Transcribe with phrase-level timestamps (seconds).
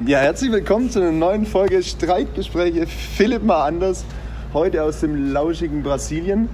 [0.00, 2.86] Ja, herzlich willkommen zu einer neuen Folge Streitgespräche.
[2.86, 4.04] Philipp mal anders,
[4.52, 6.48] heute aus dem lauschigen Brasilien.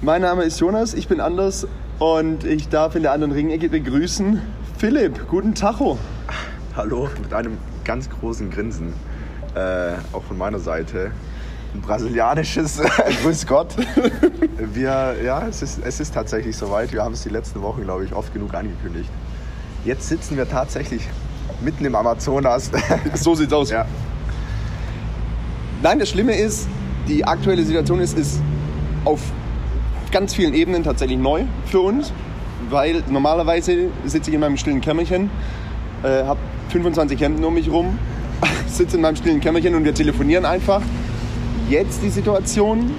[0.00, 1.68] Mein Name ist Jonas, ich bin Anders
[1.98, 4.40] und ich darf in der anderen Ringecke begrüßen
[4.78, 5.28] Philipp.
[5.28, 5.98] Guten Tacho.
[6.74, 8.94] Hallo, mit einem ganz großen Grinsen,
[9.54, 11.12] äh, auch von meiner Seite.
[11.74, 12.80] Ein brasilianisches
[13.22, 13.76] Grüß Gott.
[14.72, 16.92] Wir, ja, es ist, es ist tatsächlich soweit.
[16.92, 19.10] Wir haben es die letzten Wochen, glaube ich, oft genug angekündigt.
[19.84, 21.06] Jetzt sitzen wir tatsächlich
[21.62, 22.70] mitten im Amazonas.
[23.14, 23.70] So sieht's aus.
[23.70, 23.86] Ja.
[25.82, 26.68] Nein, das Schlimme ist,
[27.08, 28.40] die aktuelle Situation ist, ist
[29.04, 29.20] auf
[30.10, 32.12] ganz vielen Ebenen tatsächlich neu für uns,
[32.68, 35.30] weil normalerweise sitze ich in meinem stillen Kämmerchen,
[36.02, 37.98] äh, habe 25 Hemden um mich rum,
[38.66, 40.82] sitze in meinem stillen Kämmerchen und wir telefonieren einfach.
[41.68, 42.90] Jetzt die Situation,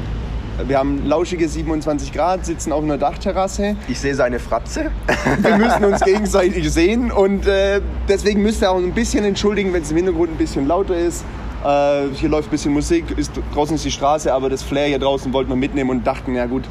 [0.68, 3.76] wir haben lauschige 27 Grad, sitzen auf einer Dachterrasse.
[3.88, 4.92] Ich sehe seine Fratze.
[5.40, 9.84] Wir müssen uns gegenseitig sehen und äh, deswegen müsst ihr auch ein bisschen entschuldigen, wenn
[9.84, 11.24] es im Hintergrund ein bisschen lauter ist.
[11.64, 15.00] Äh, hier läuft ein bisschen Musik, ist, draußen ist die Straße, aber das Flair hier
[15.00, 16.64] draußen wollten wir mitnehmen und dachten, ja gut,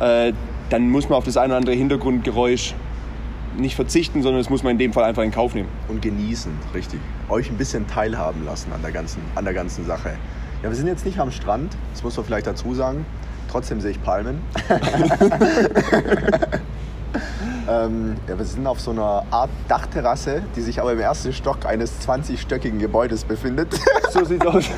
[0.00, 0.32] äh,
[0.70, 2.74] dann muss man auf das eine oder andere Hintergrundgeräusch
[3.56, 5.68] nicht verzichten, sondern das muss man in dem Fall einfach in Kauf nehmen.
[5.88, 7.00] Und genießen, richtig.
[7.28, 10.14] Euch ein bisschen teilhaben lassen an der ganzen, an der ganzen Sache.
[10.62, 13.04] Ja, wir sind jetzt nicht am Strand, das muss man vielleicht dazu sagen.
[13.50, 14.40] Trotzdem sehe ich Palmen.
[17.68, 21.66] ähm, ja, wir sind auf so einer Art Dachterrasse, die sich aber im ersten Stock
[21.66, 23.68] eines 20-stöckigen Gebäudes befindet.
[24.10, 24.64] So sieht's aus.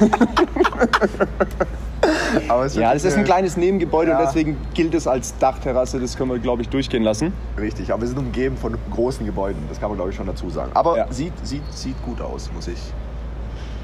[2.64, 4.18] es Ja, das ist ein eine- kleines Nebengebäude Ja.
[4.18, 6.00] und deswegen gilt es als Dachterrasse.
[6.00, 7.32] Das können wir, glaube ich, durchgehen lassen.
[7.58, 10.50] Richtig, aber wir sind umgeben von großen Gebäuden, das kann man glaube ich schon dazu
[10.50, 10.72] sagen.
[10.74, 11.12] Aber Ja.
[11.12, 12.78] sieht, sieht, sieht gut aus, muss ich.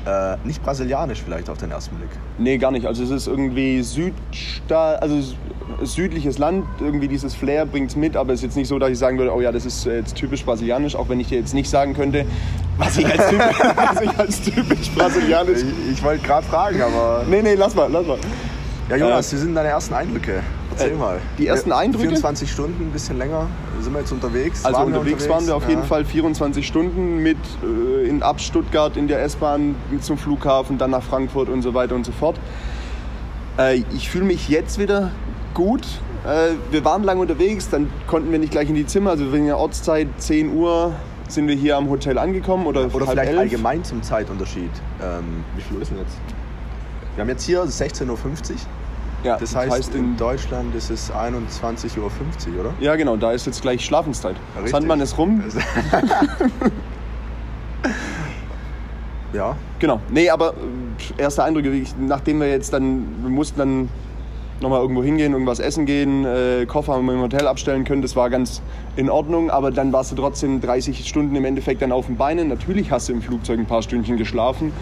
[0.07, 2.09] Äh, nicht brasilianisch vielleicht auf den ersten Blick.
[2.39, 2.87] Nee, gar nicht.
[2.87, 5.21] Also es ist irgendwie Südsta also
[5.83, 8.91] südliches Land, irgendwie dieses Flair bringt es mit, aber es ist jetzt nicht so, dass
[8.91, 11.39] ich sagen würde, oh ja, das ist äh, jetzt typisch brasilianisch, auch wenn ich dir
[11.39, 12.25] jetzt nicht sagen könnte,
[12.79, 13.57] was ich als typisch,
[14.03, 15.59] ich als typisch brasilianisch...
[15.59, 17.25] Ich, ich wollte gerade fragen, aber.
[17.29, 18.19] Nee, nee, lass mal, lass mal.
[18.89, 20.43] Ja, Jonas, wie sind deine ersten Eindrücke?
[20.73, 21.19] Erzähl Äh, mal.
[21.39, 22.09] die ersten Ja, Eindrücke?
[22.09, 23.47] 24 Stunden, ein bisschen länger.
[23.81, 24.65] Sind wir jetzt unterwegs?
[24.65, 25.87] Also Waren unterwegs, waren wir auf jeden Ja.
[25.87, 31.03] Fall 24 Stunden mit äh, in ab Stuttgart in der S-Bahn zum Flughafen, dann nach
[31.03, 32.39] Frankfurt und so weiter und so fort.
[33.59, 35.11] Äh, ich fühle mich jetzt wieder
[35.55, 35.87] gut.
[36.27, 39.11] Äh, wir waren lange unterwegs, dann konnten wir nicht gleich in die Zimmer.
[39.11, 40.93] Also wegen der Ortszeit 10 Uhr
[41.29, 43.39] sind wir hier am Hotel angekommen oder, Oder halb vielleicht elf.
[43.41, 44.71] allgemein zum Zeitunterschied.
[45.03, 46.17] Ähm, wie viel Uhr ist denn jetzt?
[47.15, 48.17] Wir haben jetzt hier 16.50 Uhr.
[49.23, 52.11] Ja, Das heißt, in Deutschland ist es 21.50 Uhr,
[52.61, 52.75] oder?
[52.81, 54.37] ja genau, da ist jetzt gleich Schlafenszeit.
[54.57, 54.71] Richtig.
[54.73, 55.43] Sandmann ist rum.
[59.33, 60.01] Ja, Genau.
[60.11, 60.55] Nee, aber
[61.19, 61.71] äh, erste Eindrücke,
[62.01, 63.89] nachdem wir jetzt dann, wir mussten dann
[64.61, 68.15] nochmal irgendwo hingehen, irgendwas essen gehen, äh, Koffer haben wir im Hotel abstellen können, das
[68.15, 68.61] war ganz
[68.97, 72.49] in Ordnung, aber dann warst du trotzdem 30 Stunden im Endeffekt dann auf den Beinen.
[72.49, 74.73] Natürlich hast du im Flugzeug ein paar Stündchen geschlafen.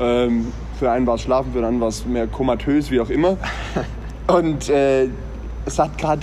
[0.00, 0.48] Ähm,
[0.80, 3.36] für einen war es schlafen, für den anderen war es mehr komatös, wie auch immer.
[4.26, 5.08] Und äh,
[5.66, 6.22] es hat gerade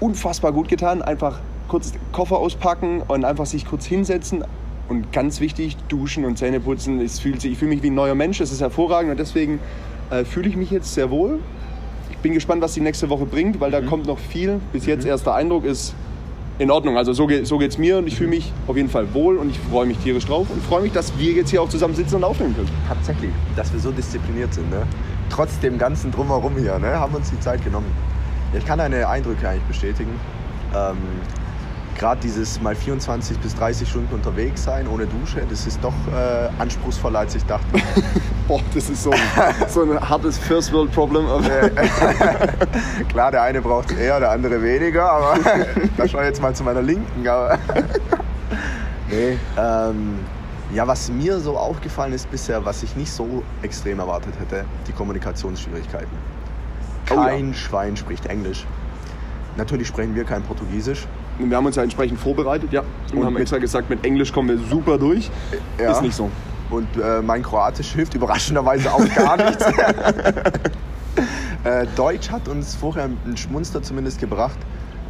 [0.00, 1.38] unfassbar gut getan, einfach
[1.68, 4.44] kurz Koffer auspacken und einfach sich kurz hinsetzen.
[4.88, 7.00] Und ganz wichtig, duschen und Zähne putzen.
[7.00, 9.60] Es fühlt sich, ich fühle mich wie ein neuer Mensch, das ist hervorragend und deswegen
[10.10, 11.38] äh, fühle ich mich jetzt sehr wohl.
[12.10, 14.60] Ich bin gespannt, was die nächste Woche bringt, weil da kommt noch viel.
[14.72, 15.94] Bis jetzt erster Eindruck ist
[16.62, 16.96] in Ordnung.
[16.96, 19.50] Also so, geht so geht's mir und ich fühle mich auf jeden Fall wohl und
[19.50, 22.16] ich freue mich tierisch drauf und freue mich, dass wir jetzt hier auch zusammen sitzen
[22.16, 22.70] und aufnehmen können.
[22.88, 23.32] tatsächlich.
[23.56, 24.86] Dass wir so diszipliniert sind, ne?
[25.28, 26.98] Trotz dem ganzen Drumherum hier, ne?
[26.98, 27.90] Haben wir uns die Zeit genommen.
[28.56, 30.10] Ich kann deine Eindrücke eigentlich bestätigen.
[30.74, 30.96] Ähm,
[31.98, 36.48] Gerade dieses mal 24 bis 30 Stunden unterwegs sein ohne Dusche, das ist doch äh,
[36.58, 37.66] anspruchsvoller als ich dachte.
[38.52, 39.18] Boah, das ist so ein,
[39.68, 41.24] so ein hartes First World Problem.
[43.08, 45.38] Klar, der eine braucht es eher, der andere weniger, aber
[45.96, 47.26] da schau ich jetzt mal zu meiner Linken.
[47.26, 47.58] Aber
[49.08, 50.18] nee, ähm,
[50.74, 54.92] ja, was mir so aufgefallen ist bisher, was ich nicht so extrem erwartet hätte, die
[54.92, 56.18] Kommunikationsschwierigkeiten.
[57.10, 57.28] Oh ja.
[57.28, 58.66] Kein Schwein spricht Englisch.
[59.56, 61.06] Natürlich sprechen wir kein Portugiesisch.
[61.38, 62.82] Wir haben uns ja entsprechend vorbereitet, ja.
[63.12, 65.30] Und, Und haben extra gesagt, mit Englisch kommen wir super durch.
[65.78, 65.92] Ja.
[65.92, 66.30] Ist nicht so.
[66.72, 69.62] Und äh, mein Kroatisch hilft überraschenderweise auch gar nichts.
[71.64, 74.56] äh, Deutsch hat uns vorher einen Schmunster zumindest gebracht,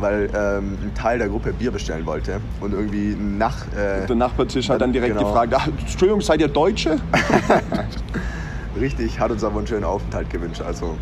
[0.00, 2.40] weil ähm, ein Teil der Gruppe Bier bestellen wollte.
[2.60, 3.64] Und irgendwie nach.
[3.76, 5.28] Äh, Der Nachbartisch hat dann direkt Genau.
[5.28, 6.98] gefragt, ah, Entschuldigung, seid ihr Deutsche?
[8.80, 10.62] Richtig, hat uns aber einen schönen Aufenthalt gewünscht.
[10.62, 10.96] Also.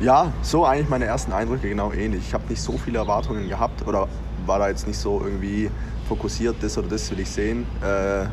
[0.00, 2.22] Ja, so eigentlich meine ersten Eindrücke genau ähnlich.
[2.26, 4.08] Ich habe nicht so viele Erwartungen gehabt oder
[4.46, 5.70] war da jetzt nicht so irgendwie
[6.08, 8.26] fokussiert, das oder das will ich sehen äh,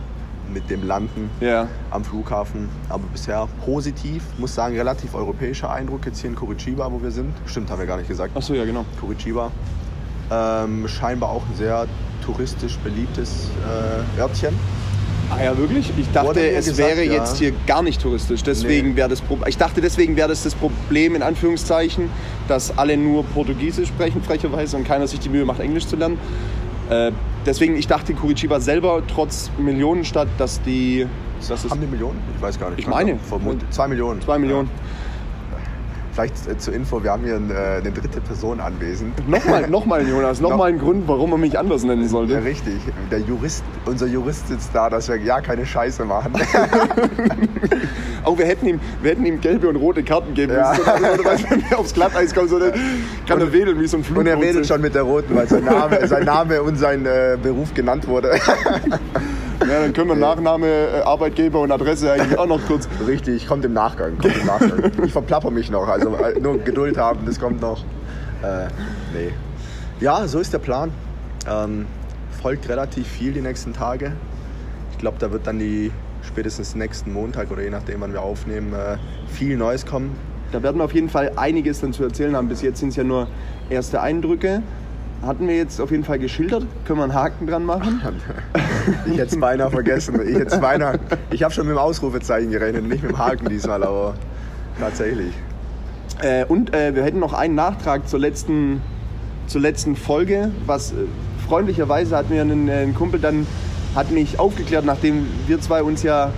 [0.53, 1.29] mit dem Landen.
[1.39, 1.67] Ja.
[1.91, 2.69] am Flughafen.
[2.89, 7.33] Aber bisher positiv, muss sagen, relativ europäischer Eindruck jetzt hier in Curitiba, wo wir sind.
[7.45, 8.35] Stimmt, haben wir gar nicht gesagt.
[8.35, 8.85] Achso, ja, genau.
[8.99, 9.51] Curitiba.
[10.31, 11.87] Ähm, scheinbar auch ein sehr
[12.25, 13.49] touristisch beliebtes
[14.17, 14.55] äh, Örtchen.
[15.29, 15.91] Ah ja, wirklich?
[15.97, 17.13] Ich dachte, es gesagt, wäre ja.
[17.13, 18.43] jetzt hier gar nicht touristisch.
[18.43, 18.95] Deswegen Nee.
[18.95, 22.09] wäre das Pro ich dachte, deswegen wäre das das Problem in Anführungszeichen,
[22.47, 26.19] dass alle nur Portugiesisch sprechen frecherweise und keiner sich die Mühe macht, Englisch zu lernen.
[26.89, 27.11] Äh,
[27.45, 31.07] deswegen, ich dachte, Curitiba selber trotz Millionenstadt, dass die,
[31.47, 32.19] dass Haben die Millionen?
[32.35, 32.79] Ich weiß gar nicht.
[32.79, 33.17] Ich meine.
[33.17, 33.69] Vermutlich.
[33.69, 34.21] Zwei Millionen.
[34.21, 34.69] zwei Millionen.
[36.15, 39.27] Vielleicht äh, zur Info, wir haben hier äh, eine dritte Person anwesend.
[39.27, 42.41] Nochmal, nochmal, Jonas, nochmal ein Grund, warum man mich anders nennen Ja, sollte.
[42.43, 42.79] richtig.
[43.11, 46.31] Der Jurist, unser Jurist sitzt da, dass wir ja keine Scheiße machen.
[48.27, 50.71] Oh, wir hätten ihm, wir hätten ihm gelbe und rote Karten geben Ja.
[50.71, 50.81] müssen.
[50.83, 52.71] Oder was, wenn wir aufs Glatteis kommen, so, dann
[53.27, 54.17] kann er wedeln wie so ein Flug.
[54.17, 57.37] Und er redet schon mit der Roten, weil sein Name, sein Name und sein äh,
[57.39, 58.31] Beruf genannt wurde.
[59.67, 62.87] Ja, dann können wir Nachname, äh, Arbeitgeber und Adresse eigentlich auch noch kurz.
[63.07, 64.17] Richtig, kommt im Nachgang.
[64.17, 64.91] Kommt im Nachgang.
[65.03, 67.83] Ich verplapper mich noch, also äh, nur Geduld haben, das kommt noch.
[68.43, 68.67] Äh,
[69.13, 69.31] nee.
[69.99, 70.91] Ja, so ist der Plan.
[71.49, 71.87] Ähm,
[72.41, 74.11] folgt relativ viel die nächsten Tage.
[74.91, 75.91] Ich glaube, da wird dann die
[76.21, 78.97] spätestens nächsten Montag oder je nachdem, wann wir aufnehmen, äh,
[79.27, 80.15] viel Neues kommen.
[80.51, 82.47] Da werden wir auf jeden Fall einiges dann zu erzählen haben.
[82.47, 83.27] Bis jetzt sind es ja nur
[83.69, 84.61] erste Eindrücke.
[85.21, 86.65] Hatten wir jetzt auf jeden Fall geschildert.
[86.85, 88.01] Können wir einen Haken dran machen?
[89.05, 90.19] Ich hätte es beinahe vergessen.
[90.27, 90.99] Ich hätte beinahe.
[91.31, 94.15] Ich habe schon mit dem Ausrufezeichen gerechnet, nicht mit dem Haken diesmal, aber
[94.79, 95.33] tatsächlich.
[96.21, 98.81] Äh, und äh, wir hätten noch einen Nachtrag zur letzten,
[99.47, 100.51] zur letzten Folge.
[100.65, 100.95] Was äh,
[101.47, 103.45] freundlicherweise hat mir ein, ein Kumpel dann
[103.95, 106.31] hat mich aufgeklärt, nachdem wir zwei uns ja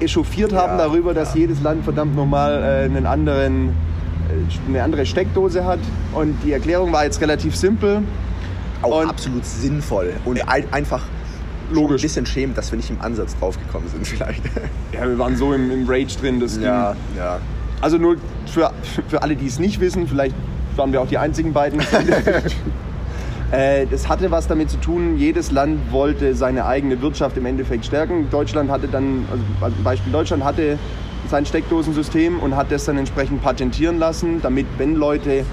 [0.00, 1.40] echauffiert haben Ja, darüber, dass ja.
[1.40, 5.80] jedes Land verdammt nochmal äh, einen anderen, äh, eine andere Steckdose hat.
[6.12, 8.02] Und die Erklärung war jetzt relativ simpel.
[8.82, 11.02] Auch Und- absolut sinnvoll und ein, einfach
[11.74, 12.00] Logisch.
[12.00, 14.42] ein bisschen schämend, dass wir nicht im Ansatz draufgekommen sind vielleicht.
[14.92, 16.40] Ja, wir waren so im, im Rage drin.
[16.40, 16.94] Das ging- ja.
[17.80, 18.16] Also nur
[18.46, 18.70] für,
[19.08, 20.34] für alle, die es nicht wissen, vielleicht
[20.76, 21.80] waren wir auch die einzigen beiden.
[23.52, 27.84] Äh, Das hatte was damit zu tun, jedes Land wollte seine eigene Wirtschaft im Endeffekt
[27.86, 28.28] stärken.
[28.30, 30.78] Deutschland hatte dann, also als Beispiel Deutschland hatte
[31.30, 35.44] sein Steckdosensystem und hat das dann entsprechend patentieren lassen, damit wenn Leute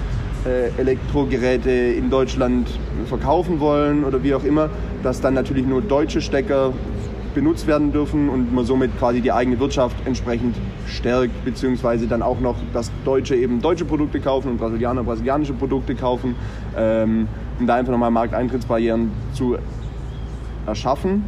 [0.78, 2.68] Elektrogeräte in Deutschland
[3.06, 4.70] verkaufen wollen oder wie auch immer,
[5.02, 6.72] dass dann natürlich nur deutsche Stecker
[7.34, 10.54] benutzt werden dürfen und man somit quasi die eigene Wirtschaft entsprechend
[10.86, 15.94] stärkt, beziehungsweise dann auch noch, dass Deutsche eben deutsche Produkte kaufen und Brasilianer brasilianische Produkte
[15.94, 16.34] kaufen,
[16.76, 17.26] ähm,
[17.58, 19.56] um da einfach nochmal Markteintrittsbarrieren zu
[20.66, 21.24] erschaffen.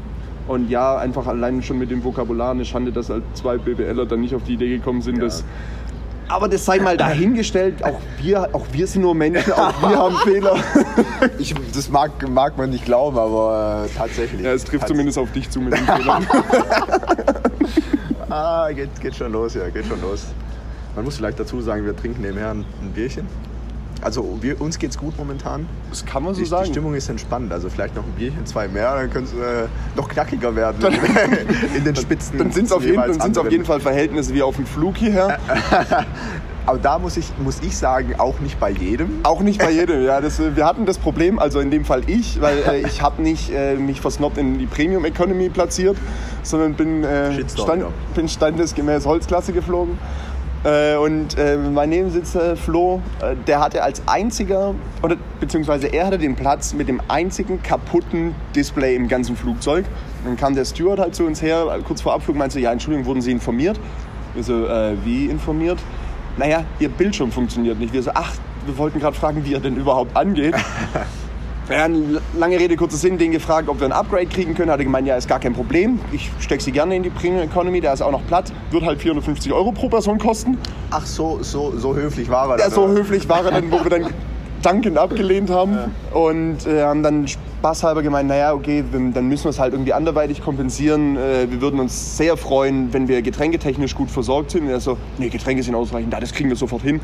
[0.47, 4.21] Und ja, einfach allein schon mit dem Vokabular eine Schande, dass halt zwei BWLer dann
[4.21, 5.23] nicht auf die Idee gekommen sind, Ja.
[5.23, 5.43] dass
[6.29, 10.17] aber das sei mal dahingestellt, auch wir, auch wir sind nur Menschen, auch wir haben
[10.19, 10.57] Fehler.
[11.39, 14.43] Ich, das mag, mag man nicht glauben, aber äh, tatsächlich.
[14.43, 16.27] Ja, es trifft zumindest auf dich zu mit den Fehlern.
[18.31, 20.27] Ah, geht, geht schon los, ja, geht schon los.
[20.97, 23.29] Man muss vielleicht dazu sagen, wir trinken nebenher ein Bierchen.
[24.03, 25.67] Also wir, uns geht's gut momentan.
[25.91, 26.67] Das kann man so Die, die sagen.
[26.67, 27.53] Stimmung ist entspannt.
[27.53, 30.77] Also vielleicht noch ein Bierchen, zwei mehr, dann könnte es äh, noch knackiger werden
[31.77, 32.39] in den Spitzen.
[32.39, 35.39] Dann sind es auf, jeden- dann auf jeden Fall Verhältnisse wie auf dem Flug hierher.
[36.67, 39.21] Aber da muss ich, muss ich sagen, auch nicht bei jedem.
[39.23, 40.03] Auch nicht bei jedem.
[40.03, 43.03] Ja, das, äh, wir hatten das Problem, also in dem Fall ich, weil äh, ich
[43.03, 45.97] habe nicht äh, mich versnobbt in die Premium Economy platziert,
[46.43, 49.99] sondern bin, äh, stand, bin standesgemäß Holzklasse geflogen.
[50.65, 56.19] Äh, und äh, mein Nebensitzer Flo, äh, der hatte als einziger, oder beziehungsweise er hatte
[56.19, 59.85] den Platz mit dem einzigen kaputten Display im ganzen Flugzeug.
[60.25, 63.21] Dann kam der Steward halt zu uns her, kurz vor Abflug meinte, ja, Entschuldigung, wurden
[63.21, 63.79] Sie informiert?
[64.33, 65.79] Wir so, äh, wie informiert?
[66.39, 67.93] Naja, Ihr Bildschirm funktioniert nicht.
[67.93, 68.33] Wir so, ach,
[68.65, 70.55] wir wollten gerade fragen, wie er denn überhaupt angeht.
[71.71, 71.89] Ja,
[72.39, 74.71] lange Rede, kurzer Sinn, den gefragt, ob wir ein Upgrade kriegen können.
[74.71, 75.99] Hat er gemeint, ja, ist gar kein Problem.
[76.13, 78.53] Ich stecke sie gerne in die Premium Economy, da ist auch noch Platz.
[78.71, 80.59] Wird halt 450 Euro pro Person kosten.
[80.91, 82.93] Ach, so, so, so höflich war er Ja, dann, so oder?
[82.95, 84.11] höflich war er dann, wo wir dann
[84.61, 85.79] dankend abgelehnt haben.
[86.13, 90.43] Und äh, haben dann spaßhalber gemeint, naja, okay, dann müssen wir es halt irgendwie anderweitig
[90.43, 91.17] kompensieren.
[91.17, 94.65] Äh, wir würden uns sehr freuen, wenn wir getränketechnisch gut versorgt sind.
[94.65, 97.01] Und er so, nee, Getränke sind ausreichend, da, das kriegen wir sofort hin.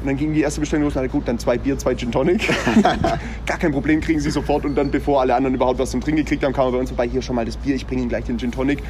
[0.00, 2.48] Und dann ging die erste Bestellung los, na gut, dann zwei Bier, zwei Gin Tonic.
[3.46, 4.64] Gar kein Problem, kriegen sie sofort.
[4.64, 6.90] Und dann, bevor alle anderen überhaupt was zum Trinken gekriegt haben, kam er bei uns
[6.90, 8.82] vorbei, hier schon mal das Bier, ich bringe Ihnen gleich den Gin Tonic.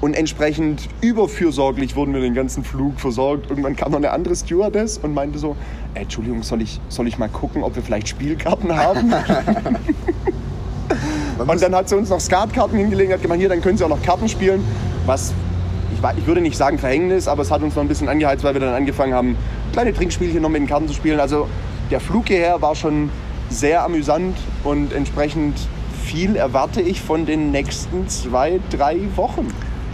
[0.00, 3.50] Und entsprechend überfürsorglich wurden wir den ganzen Flug versorgt.
[3.50, 5.56] Irgendwann kam noch eine andere Stewardess und meinte so,
[5.92, 9.12] äh, Entschuldigung, soll ich, soll ich mal gucken, ob wir vielleicht Spielkarten haben?
[11.38, 13.88] Und dann hat sie uns noch Skatkarten hingelegt, hat gemeint, hier, dann können Sie auch
[13.88, 14.62] noch Karten spielen.
[15.06, 15.32] Was,
[16.16, 18.60] ich, würde nicht sagen Verhängnis, aber es hat uns noch ein bisschen angeheizt, weil wir
[18.60, 19.36] dann angefangen haben,
[19.72, 21.20] kleine Trinkspielchen noch mit den Karten zu spielen.
[21.20, 21.48] Also
[21.90, 23.10] der Flug hierher war schon
[23.50, 25.54] sehr amüsant und entsprechend
[26.04, 29.46] viel erwarte ich von den nächsten zwei, drei Wochen.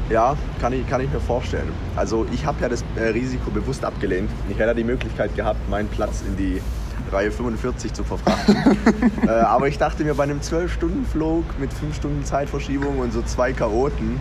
[0.08, 1.72] Ja, kann ich, kann ich mir vorstellen.
[1.96, 4.30] Also ich habe ja das äh, Risiko bewusst abgelehnt.
[4.48, 6.62] Ich hätte ja die Möglichkeit gehabt, meinen Platz in die
[7.10, 8.56] Reihe 45 zu verfrachten.
[9.26, 13.52] äh, aber ich dachte mir, bei einem 12-Stunden-Flug mit 5 Stunden Zeitverschiebung und so zwei
[13.52, 14.18] Chaoten,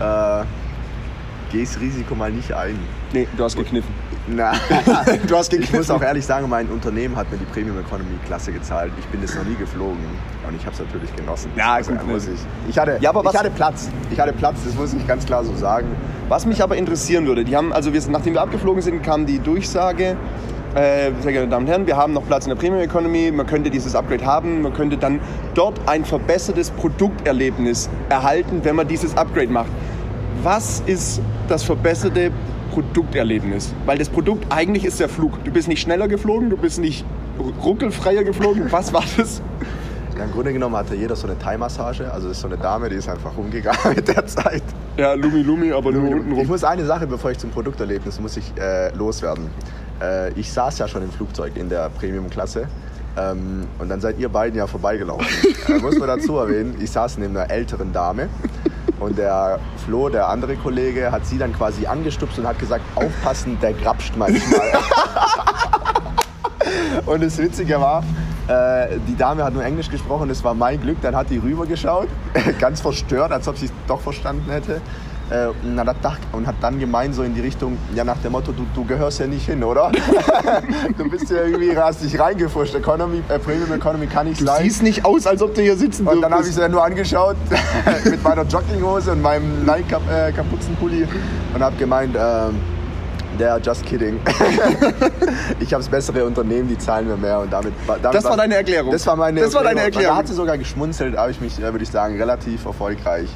[0.00, 0.44] äh,
[1.52, 2.78] das Risiko mal nicht ein.
[3.12, 3.92] Nee, du hast gekniffen.
[4.30, 4.52] Na,
[5.26, 8.52] du hast ich muss auch ehrlich sagen, mein Unternehmen hat mir die Premium Economy Klasse
[8.52, 8.92] gezahlt.
[8.98, 9.96] Ich bin das noch nie geflogen
[10.46, 11.50] und ich habe es natürlich genossen.
[11.56, 12.34] Ja, also, gut, muss ne.
[12.34, 12.70] ich.
[12.70, 13.88] Ich hatte, Ja, aber was- ich hatte Platz.
[14.10, 15.86] Ich hatte Platz, das muss ich ganz klar so sagen.
[16.28, 19.38] Was mich aber interessieren würde, die haben, also wir, nachdem wir abgeflogen sind, kam die
[19.38, 20.16] Durchsage,
[20.74, 23.46] äh, sehr geehrte Damen und Herren, wir haben noch Platz in der Premium Economy, man
[23.46, 25.20] könnte dieses Upgrade haben, man könnte dann
[25.54, 29.70] dort ein verbessertes Produkterlebnis erhalten, wenn man dieses Upgrade macht.
[30.50, 32.30] Was ist das verbesserte
[32.72, 33.74] Produkterlebnis?
[33.84, 35.44] Weil das Produkt eigentlich ist der Flug.
[35.44, 37.04] Du bist nicht schneller geflogen, du bist nicht
[37.62, 38.72] ruckelfreier geflogen.
[38.72, 39.42] Was war das?
[40.16, 42.10] Ja, Im Grunde genommen hatte jeder so eine Thai-Massage.
[42.10, 44.62] Also das ist so eine Dame, die ist einfach umgegangen mit der Zeit.
[44.96, 46.46] Ja, Lumi Lumi, aber nur unten Ich rum.
[46.46, 49.48] muss eine Sache, bevor ich zum Produkterlebnis, muss ich äh, loswerden.
[50.00, 52.68] Äh, ich saß ja schon im Flugzeug in der Premium-Klasse.
[53.18, 55.26] Ähm, und dann seid ihr beiden ja vorbeigelaufen.
[55.68, 58.30] äh, muss man dazu erwähnen, ich saß neben einer älteren Dame.
[59.00, 63.58] Und der Flo, der andere Kollege, hat sie dann quasi angestupst und hat gesagt, aufpassen,
[63.60, 64.60] der grapscht manchmal.
[67.06, 68.02] und das Witzige war,
[68.48, 71.00] äh, die Dame hat nur Englisch gesprochen, das war mein Glück.
[71.00, 72.08] Dann hat die rübergeschaut,
[72.58, 74.80] ganz verstört, als ob sie es doch verstanden hätte.
[75.30, 78.32] Äh, und, hat, dach- und hat dann gemeint, so in die Richtung, ja nach dem
[78.32, 79.92] Motto, du, du gehörst ja nicht hin, oder?
[80.96, 82.74] du bist ja irgendwie, hast dich reingefuscht.
[82.74, 84.64] Economy, äh, Premium Economy kann ich Du leisten.
[84.64, 86.82] siehst nicht aus, als ob du hier sitzen Und dann habe ich sie dann nur
[86.82, 87.36] angeschaut
[88.04, 91.06] mit meiner Jogginghose und meinem Nike-Kapuzenpulli
[91.54, 92.58] und habe gemeint, ähm,
[93.38, 94.18] they're just kidding.
[95.60, 98.56] ich habe das bessere Unternehmen, die zahlen mir mehr und damit, damit Das war deine
[98.56, 98.92] Erklärung.
[98.92, 100.08] Das war meine Das war deine Erklärung.
[100.08, 103.28] Da hat sie sogar geschmunzelt, habe ich mich, äh, würde ich sagen, relativ erfolgreich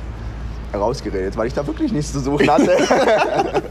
[0.73, 2.77] herausgeredet, weil ich da wirklich nichts zu suchen hatte.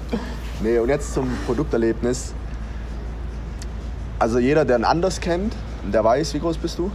[0.62, 2.34] nee, und jetzt zum Produkterlebnis.
[4.18, 5.54] Also jeder, der einen anders kennt,
[5.92, 6.90] der weiß, wie groß bist du?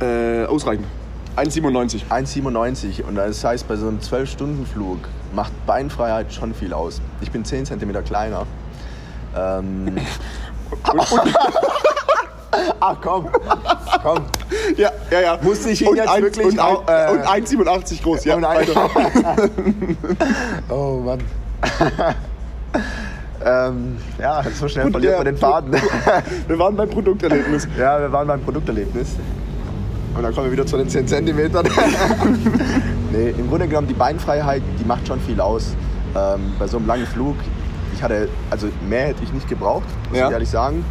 [0.00, 0.86] Äh, ausreichend.
[1.36, 2.08] 1,97.
[2.10, 4.98] 1,97 und das heißt, bei so einem 12-Stunden-Flug
[5.32, 7.00] macht Beinfreiheit schon viel aus.
[7.20, 8.46] Ich bin 10 cm kleiner.
[9.36, 9.96] Ähm,
[12.80, 13.28] Ach komm,
[14.02, 14.18] komm.
[14.76, 15.38] Ja, ja, ja.
[15.42, 18.36] Musste ich ihn und jetzt eins- wirklich und, ein, äh, und 1,87 groß, ja.
[18.36, 18.90] Und ein- weiter.
[20.70, 21.18] Oh Mann.
[23.44, 25.72] ähm, ja, so schnell verliert ja, man den Faden.
[26.48, 27.66] Wir waren beim Produkterlebnis.
[27.78, 29.16] ja, wir waren beim Produkterlebnis.
[30.14, 31.66] Und dann kommen wir wieder zu den 10 Zentimetern.
[33.12, 35.74] nee, im Grunde genommen, die Beinfreiheit, die macht schon viel aus.
[36.16, 37.36] Ähm, bei so einem langen Flug,
[37.94, 40.26] ich hatte, also mehr hätte ich nicht gebraucht, muss Ja.
[40.26, 40.84] ich ehrlich sagen.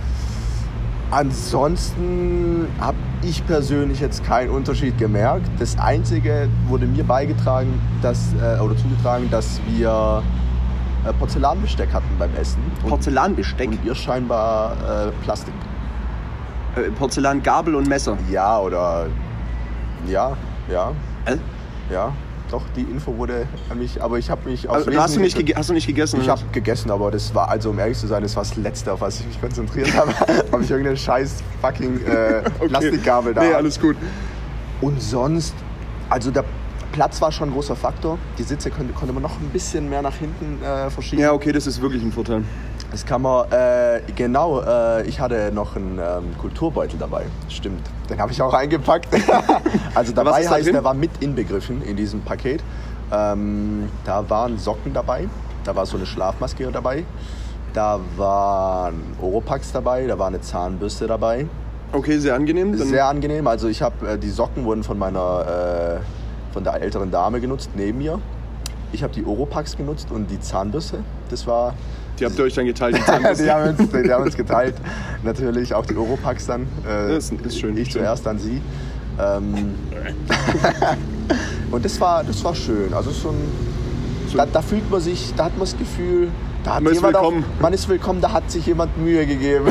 [1.11, 5.49] Ansonsten habe ich persönlich jetzt keinen Unterschied gemerkt.
[5.57, 10.21] Das Einzige wurde mir beigetragen, dass, äh, oder zugetragen, dass wir
[11.05, 12.61] äh, Porzellanbesteck hatten beim Essen.
[12.83, 14.73] Und, Porzellanbesteck, und ihr scheinbar
[15.07, 15.53] äh, Plastik.
[16.75, 18.17] äh, Porzellan-Gabel und Messer.
[18.29, 19.07] Ja, oder.
[20.07, 20.37] Ja,
[20.71, 20.91] ja,
[21.25, 21.37] Äh?
[21.91, 22.13] ja.
[22.51, 25.55] Doch, die Info wurde an mich, aber ich habe mich aufs Also, hast, du nicht
[25.55, 26.19] hast du nicht gegessen?
[26.21, 28.91] Ich habe gegessen, aber das war, also um ehrlich zu sein, das war das Letzte,
[28.91, 30.13] auf was ich mich konzentriert habe.
[30.51, 33.95] Ob ich irgendeine scheiß fucking äh, Plastikgabel da Nee, alles gut.
[34.81, 35.53] Und sonst,
[36.09, 36.43] also der
[36.91, 38.17] Platz war schon ein großer Faktor.
[38.39, 41.21] Die Sitze konnte, konnte man noch ein bisschen mehr nach hinten äh, verschieben.
[41.21, 42.43] Ja, okay, das ist wirklich ein Vorteil.
[42.91, 47.25] Das kann man, äh, genau, äh, ich hatte noch einen ähm, Kulturbeutel dabei.
[47.47, 47.87] Stimmt.
[48.09, 49.07] Den habe ich auch eingepackt.
[49.95, 50.73] also dabei da heißt, drin?
[50.73, 52.63] der war mit inbegriffen in diesem Paket.
[53.11, 55.27] Ähm, da waren Socken dabei,
[55.63, 57.05] da war so eine Schlafmaske dabei,
[57.73, 61.47] da waren Oropax dabei, da war eine Zahnbürste dabei.
[61.91, 62.77] Okay, sehr angenehm.
[62.77, 63.47] Dann Sehr angenehm.
[63.47, 67.71] Also ich habe äh, die Socken wurden von meiner äh, von der älteren Dame genutzt
[67.75, 68.19] neben mir.
[68.91, 70.99] Ich habe die Oropax genutzt und die Zahnbürste.
[71.29, 71.73] Das war
[72.19, 72.95] die habt ihr euch dann geteilt.
[72.97, 73.01] Die
[73.43, 74.75] die, haben uns, die haben uns geteilt.
[75.23, 76.63] Natürlich auch die Oropax dann.
[76.87, 77.77] Äh, Das ist schön.
[77.77, 78.61] Ich zuerst, dann sie.
[79.19, 79.73] Ähm,
[81.71, 82.93] und das war, das war schön.
[82.93, 83.35] Also so ein,
[84.35, 86.29] da, da fühlt man sich, da hat man das Gefühl,
[86.63, 87.43] da hat Man ist jemand willkommen.
[87.57, 89.67] Auch, man ist willkommen, da hat sich jemand Mühe gegeben.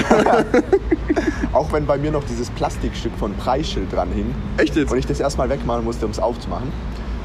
[1.52, 4.34] auch wenn bei mir noch dieses Plastikstück von Preisschild dran hing.
[4.56, 4.90] Echt jetzt?
[4.92, 6.72] Und ich das erstmal wegmachen musste, um es aufzumachen.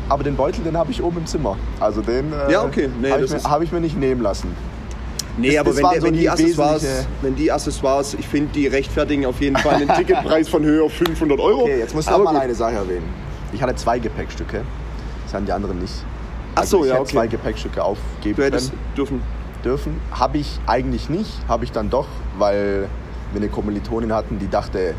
[0.10, 1.56] Aber den Beutel, den habe ich oben im Zimmer.
[1.80, 2.89] Also den äh, Ja, okay.
[3.01, 4.50] Nee, habe ich, ist- mir- hab ich mir nicht nehmen lassen.
[5.38, 6.86] Nee, Das- aber das wenn, der, so wenn, die Accessoires,
[7.22, 11.40] wenn die Accessoires, ich finde, die rechtfertigen auf jeden Fall einen Ticketpreis von höher 500
[11.40, 11.62] Euro.
[11.63, 12.42] Okay, jetzt musst du Aber auch mal gut.
[12.44, 13.08] eine Sache erwähnen.
[13.52, 14.62] Ich hatte zwei Gepäckstücke.
[15.25, 15.94] Das haben die anderen nicht.
[16.56, 17.12] Ach so, ich ja, hätte okay.
[17.13, 19.22] zwei Gepäckstücke aufgeben Du hättest können, dürfen.
[19.66, 20.02] dürfen.
[20.12, 21.32] Habe ich eigentlich nicht.
[21.48, 22.88] Habe ich dann doch, weil
[23.32, 24.94] wir eine Kommilitonin hatten, die dachte,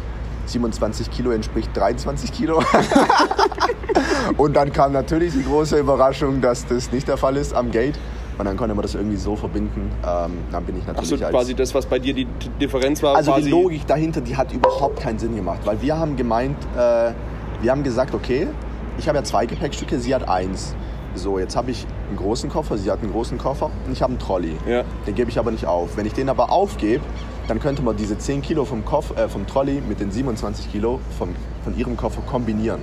[0.47, 2.61] 27 Kilo entspricht 23 Kilo.
[4.37, 7.95] Und dann kam natürlich die große Überraschung, dass das nicht der Fall ist am Gate.
[8.39, 9.91] Und dann konnte man das irgendwie so verbinden.
[10.05, 12.27] Ähm, dann bin ich natürlich Achso, als quasi das, was bei dir die
[12.61, 13.17] Differenz war.
[13.17, 17.13] also die Logik dahinter, die hat überhaupt keinen Sinn gemacht, weil wir haben gemeint, äh,
[17.63, 18.49] wir haben gesagt, okay,
[18.99, 20.75] ich habe ja zwei Gepäckstücke, sie hat eins.
[21.15, 24.11] So, jetzt habe ich einen großen Koffer, sie hat einen großen Koffer und ich habe
[24.11, 24.57] einen Trolley.
[24.69, 24.83] Ja.
[25.07, 25.97] Den gebe ich aber nicht auf.
[25.97, 27.05] Wenn ich den aber aufgebe,
[27.47, 30.99] dann könnte man diese 10 Kilo vom, Koff, äh, vom Trolley mit den 27 Kilo
[31.19, 31.31] vom,
[31.63, 32.81] von ihrem Koffer kombinieren.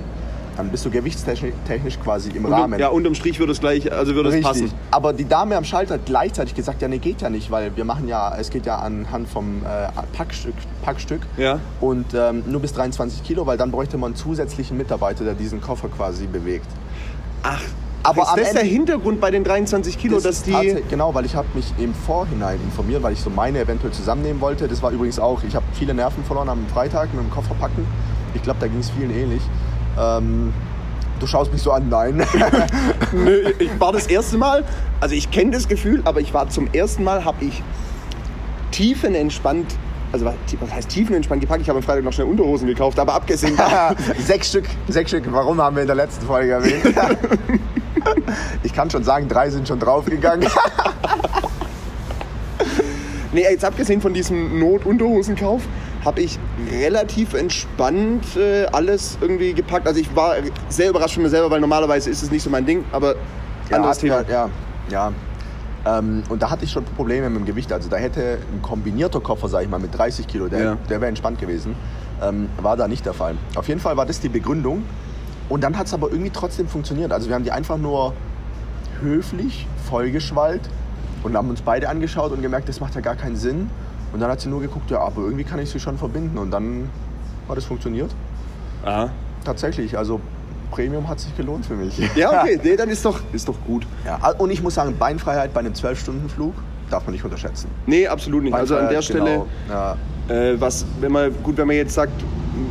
[0.56, 2.78] Dann bist du gewichtstechnisch technisch quasi im Unterm, Rahmen.
[2.80, 4.70] ja, unterm Strich würde es gleich, also würde es passen.
[4.90, 7.84] Aber die Dame am Schalter hat gleichzeitig gesagt, ja, nee, geht ja nicht, weil wir
[7.84, 11.22] machen ja, es geht ja anhand vom äh, Packstück, Packstück.
[11.36, 11.58] Ja.
[11.80, 15.60] Und ähm, nur bis 23 Kilo, weil dann bräuchte man einen zusätzlichen Mitarbeiter, der diesen
[15.60, 16.66] Koffer quasi bewegt.
[17.42, 17.60] Ach,
[18.02, 20.82] Aber ist das der Ende- Hintergrund bei den 23 Kilo, Das dass die...
[20.90, 24.68] Genau, weil ich habe mich im Vorhinein informiert, weil ich so meine eventuell zusammennehmen wollte.
[24.68, 27.86] Das war übrigens auch, ich habe viele Nerven verloren am Freitag mit dem Koffer packen.
[28.34, 29.42] Ich glaube, da ging es vielen ähnlich.
[29.98, 30.52] Ähm,
[31.20, 32.24] du schaust mich so an, nein.
[33.12, 34.64] Nö, ich war das erste Mal,
[35.00, 37.62] also ich kenne das Gefühl, aber ich war zum ersten Mal, habe ich
[38.72, 39.76] tiefenentspannt,
[40.12, 41.62] also was heißt tiefenentspannt gepackt?
[41.62, 43.56] Ich habe am Freitag noch schnell Unterhosen gekauft, aber abgesehen
[44.18, 45.24] sechs Stück, sechs Stück.
[45.30, 46.84] Warum haben wir in der letzten Folge erwähnt?
[48.62, 50.48] ich kann schon sagen, drei sind schon draufgegangen.
[53.32, 55.62] nee, jetzt abgesehen von diesem Not-Unterhosenkauf,
[56.04, 56.38] habe ich
[56.70, 59.86] relativ entspannt äh, alles irgendwie gepackt.
[59.86, 60.34] Also ich war
[60.68, 63.14] sehr überrascht von mir selber, weil normalerweise ist es nicht so mein Ding, aber
[63.70, 64.30] anderes ja, Thema.
[64.30, 64.50] Ja,
[64.90, 65.12] ja.
[65.84, 67.72] Ähm, und da hatte ich schon Probleme mit dem Gewicht.
[67.72, 70.76] Also da hätte ein kombinierter Koffer, sag ich mal, mit 30 Kilo, der, Ja.
[70.88, 71.74] der wäre entspannt gewesen.
[72.22, 73.36] Ähm, war da nicht der Fall.
[73.56, 74.84] Auf jeden Fall war das die Begründung.
[75.48, 77.12] Und dann hat es aber irgendwie trotzdem funktioniert.
[77.12, 78.12] Also wir haben die einfach nur
[79.00, 80.62] höflich vollgeschwallt
[81.24, 83.68] und haben uns beide angeschaut und gemerkt, das macht ja gar keinen Sinn.
[84.12, 86.38] Und dann hat sie nur geguckt, ja, aber irgendwie kann ich sie schon verbinden.
[86.38, 86.88] Und dann
[87.48, 88.10] hat es funktioniert.
[88.84, 89.10] Aha.
[89.44, 90.20] Tatsächlich, also
[90.70, 91.98] Premium hat sich gelohnt für mich.
[92.16, 93.86] Ja, okay, nee, dann ist doch, ist doch gut.
[94.04, 96.54] Ja, und ich muss sagen, Beinfreiheit bei einem 12-Stunden-Flug
[96.90, 97.68] darf man nicht unterschätzen.
[97.86, 98.54] Nee, absolut nicht.
[98.54, 99.96] Also an der Stelle, Genau, ja,
[100.28, 102.12] äh, was, wenn man, gut, wenn man jetzt sagt,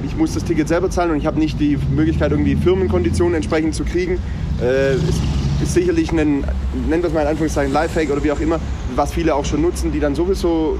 [0.05, 3.75] ich muss das Ticket selber zahlen und ich habe nicht die Möglichkeit, irgendwie Firmenkonditionen entsprechend
[3.75, 4.19] zu kriegen,
[4.61, 5.21] äh, ist,
[5.61, 6.45] ist sicherlich ein, nennen
[6.89, 8.59] wir es mal in Anführungszeichen, Lifehack oder wie auch immer,
[8.95, 10.77] was viele auch schon nutzen, die dann sowieso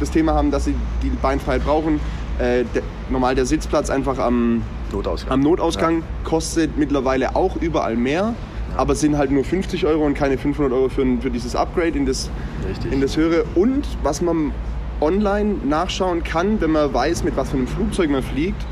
[0.00, 2.00] das Thema haben, dass sie die Beinfreiheit brauchen.
[2.38, 5.32] Äh, der, normal der Sitzplatz einfach am, Notausgang.
[5.32, 8.34] am Notausgang kostet mittlerweile auch überall mehr,
[8.76, 11.96] aber es sind halt nur 50 Euro und keine 500 Euro für, für dieses Upgrade
[11.98, 12.30] in das,
[12.68, 12.92] Richtig.
[12.92, 13.44] in das höhere.
[13.54, 14.52] Und was man
[15.00, 18.62] online nachschauen kann, wenn man weiß, mit was für einem Flugzeug man fliegt,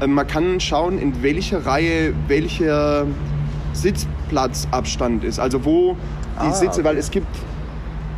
[0.00, 3.06] äh, man kann schauen, in welcher Reihe welcher
[3.72, 5.38] Sitzplatzabstand ist.
[5.38, 5.96] Also wo
[6.42, 7.26] die Ah, Sitze, weil es gibt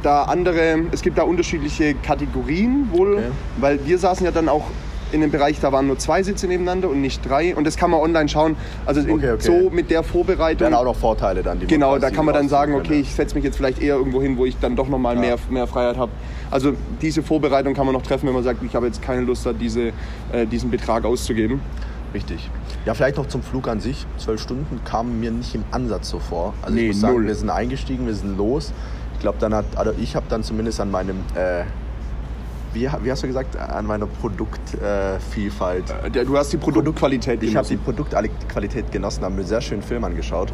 [0.02, 3.24] da andere, es gibt da unterschiedliche Kategorien wohl, Okay.
[3.60, 4.64] weil wir saßen ja dann auch
[5.10, 7.90] in dem Bereich, da waren nur zwei Sitze nebeneinander und nicht drei und das kann
[7.90, 8.56] man online schauen.
[8.84, 9.36] Also Okay, okay.
[9.40, 10.60] so mit der Vorbereitung.
[10.60, 13.14] Wären auch noch Vorteile dann, die Genau, da kann man dann sagen, rausziehen okay, ich
[13.14, 15.20] setze mich jetzt vielleicht eher irgendwo hin, wo ich dann doch nochmal Ja.
[15.22, 16.12] mehr, mehr Freiheit habe.
[16.50, 19.46] Also diese Vorbereitung kann man noch treffen, wenn man sagt, ich habe jetzt keine Lust,
[19.46, 19.92] da diese,
[20.32, 21.60] äh, diesen Betrag auszugeben.
[22.12, 22.50] Richtig.
[22.84, 24.06] Ja, vielleicht noch zum Flug an sich.
[24.18, 26.52] Zwölf Stunden kamen mir nicht im Ansatz so vor.
[26.62, 27.26] Also Nee, ich muss sagen, null.
[27.26, 28.72] wir sind eingestiegen, wir sind los.
[29.18, 31.64] Ich glaube, dann hat, also ich habe dann zumindest an meinem, äh,
[32.72, 35.84] wie, wie hast du gesagt, an meiner Produktvielfalt.
[36.04, 37.96] Äh, Du hast die Produktqualität ich habe die genossen.
[37.96, 40.52] Produktqualität genossen, habe mir einen sehr schönen Film angeschaut.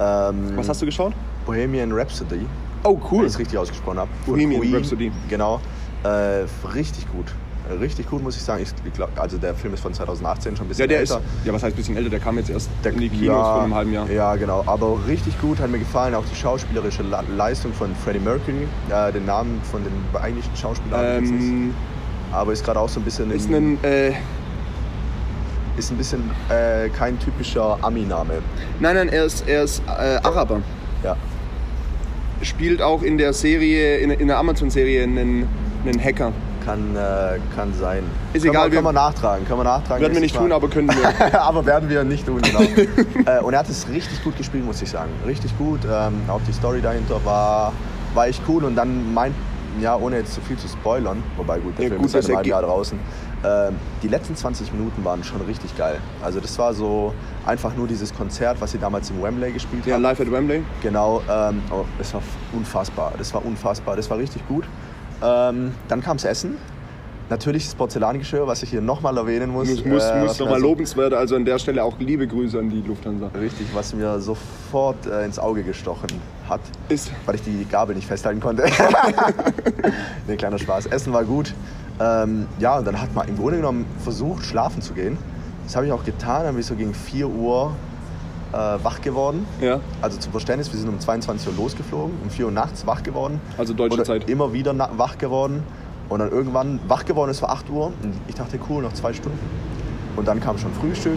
[0.00, 1.12] Ähm, Was hast du geschaut?
[1.46, 2.46] Bohemian Rhapsody.
[2.82, 3.26] Oh, wenn cool.
[3.26, 4.10] ich es richtig ausgesprochen habe.
[4.26, 4.74] Bohemian.
[4.74, 5.12] Rhapsody.
[5.28, 5.60] Genau.
[6.02, 7.32] Äh, richtig gut.
[7.78, 8.62] Richtig gut, muss ich sagen.
[8.62, 11.22] Ich, glaub, also der Film ist von 2018, schon ein bisschen Ja, der ist, älter.
[11.44, 13.42] ja, was heißt ein bisschen älter, der kam jetzt erst Der, in die Kinos ja,
[13.54, 14.10] vor einem halben Jahr.
[14.10, 14.62] Ja, genau.
[14.66, 16.14] Aber richtig gut, hat mir gefallen.
[16.14, 17.04] Auch die schauspielerische
[17.36, 18.66] Leistung von Freddie Mercury.
[18.90, 21.24] Äh, den Namen von den eigentlichen Schauspielern.
[21.24, 21.74] Ähm,
[22.32, 23.30] Aber ist gerade auch so ein bisschen...
[23.30, 24.12] ist ein, äh,
[25.76, 28.34] ist ein bisschen äh, kein typischer Ami-Name.
[28.80, 30.60] nein, nein, er ist, er ist äh, Araber.
[31.02, 31.16] Ja.
[32.42, 35.46] Spielt auch in der Serie, in, in der Amazon-Serie einen,
[35.84, 36.32] einen Hacker.
[36.70, 38.04] Kann, äh, kann sein.
[38.32, 39.44] Ist können egal, Wir, wir- können wir nachtragen.
[39.46, 40.02] Können wir nachtragen.
[40.02, 40.54] Werden wir nicht nächstes tun, Mal.
[40.54, 41.42] aber können wir.
[41.42, 42.60] aber werden wir nicht tun, genau.
[43.26, 45.10] äh, und er hat es richtig gut gespielt, muss ich sagen.
[45.26, 45.80] Richtig gut.
[45.84, 47.72] Ähm, auch die Story dahinter war,
[48.14, 48.64] war echt cool.
[48.64, 49.34] Und dann meint,
[49.80, 52.24] ja, ohne jetzt zu viel zu spoilern, wobei gut, der Ja, Film gut, ist seit
[52.24, 52.98] das einem Jahr draußen.
[53.42, 55.96] Ähm, die letzten 20 Minuten waren schon richtig geil.
[56.22, 57.14] Also das war so
[57.46, 60.02] einfach nur dieses Konzert, was sie damals im Wembley gespielt Ja, haben.
[60.02, 60.62] live at Wembley.
[60.82, 62.20] Genau, ähm, oh, es war
[62.52, 63.12] unfassbar.
[63.18, 63.96] Das war unfassbar.
[63.96, 64.64] Das war richtig gut.
[65.22, 66.56] Ähm, dann kam's Essen.
[67.28, 69.68] Natürlich das Porzellangeschirr, was ich hier nochmal erwähnen muss.
[69.68, 72.70] Muss, muss, äh, muss nochmal so- lobenswert, also an der Stelle auch liebe Grüße an
[72.70, 73.30] die Lufthansa.
[73.40, 76.08] Richtig, was mir sofort äh, ins Auge gestochen
[76.48, 78.64] hat, Ist, weil ich die Gabel nicht festhalten konnte.
[80.26, 80.86] ne, kleiner Spaß.
[80.86, 81.54] Essen war gut.
[82.00, 85.16] Ähm, ja, und dann hat man im Grunde genommen versucht, schlafen zu gehen.
[85.64, 86.42] Das habe ich auch getan.
[86.44, 87.72] Dann bin ich so gegen 4 Uhr
[88.52, 89.46] äh, wach geworden.
[89.60, 89.80] Ja.
[90.02, 93.40] Also zum Verständnis, wir sind um 22 Uhr losgeflogen, um 4 Uhr nachts wach geworden.
[93.58, 94.28] Also deutsche Oder Zeit.
[94.28, 95.62] Immer wieder wach geworden.
[96.08, 97.86] Und dann irgendwann wach geworden, es war 8 Uhr.
[97.86, 99.38] Und ich dachte, cool, noch zwei Stunden.
[100.16, 101.16] Und dann kam schon Frühstück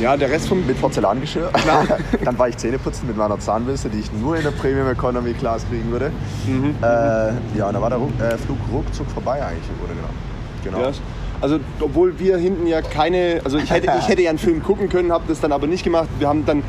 [0.00, 0.66] Ja, der Rest vom.
[0.66, 1.50] mit Porzellangeschirr.
[2.24, 5.64] dann war ich Zähneputzen mit meiner Zahnbürste, die ich nur in der Premium Economy Class
[5.68, 6.10] kriegen würde.
[6.46, 6.74] Mhm.
[6.82, 10.18] Äh, ja, und dann war der Ruck, äh, Flug ruckzuck vorbei eigentlich im Grunde genommen.
[10.64, 10.80] Genau.
[10.80, 10.92] Ja.
[11.40, 13.40] Also, obwohl wir hinten ja keine.
[13.44, 15.84] Also, ich hätte, ich hätte ja einen Film gucken können, habe das dann aber nicht
[15.84, 16.08] gemacht.
[16.18, 16.62] Wir haben dann.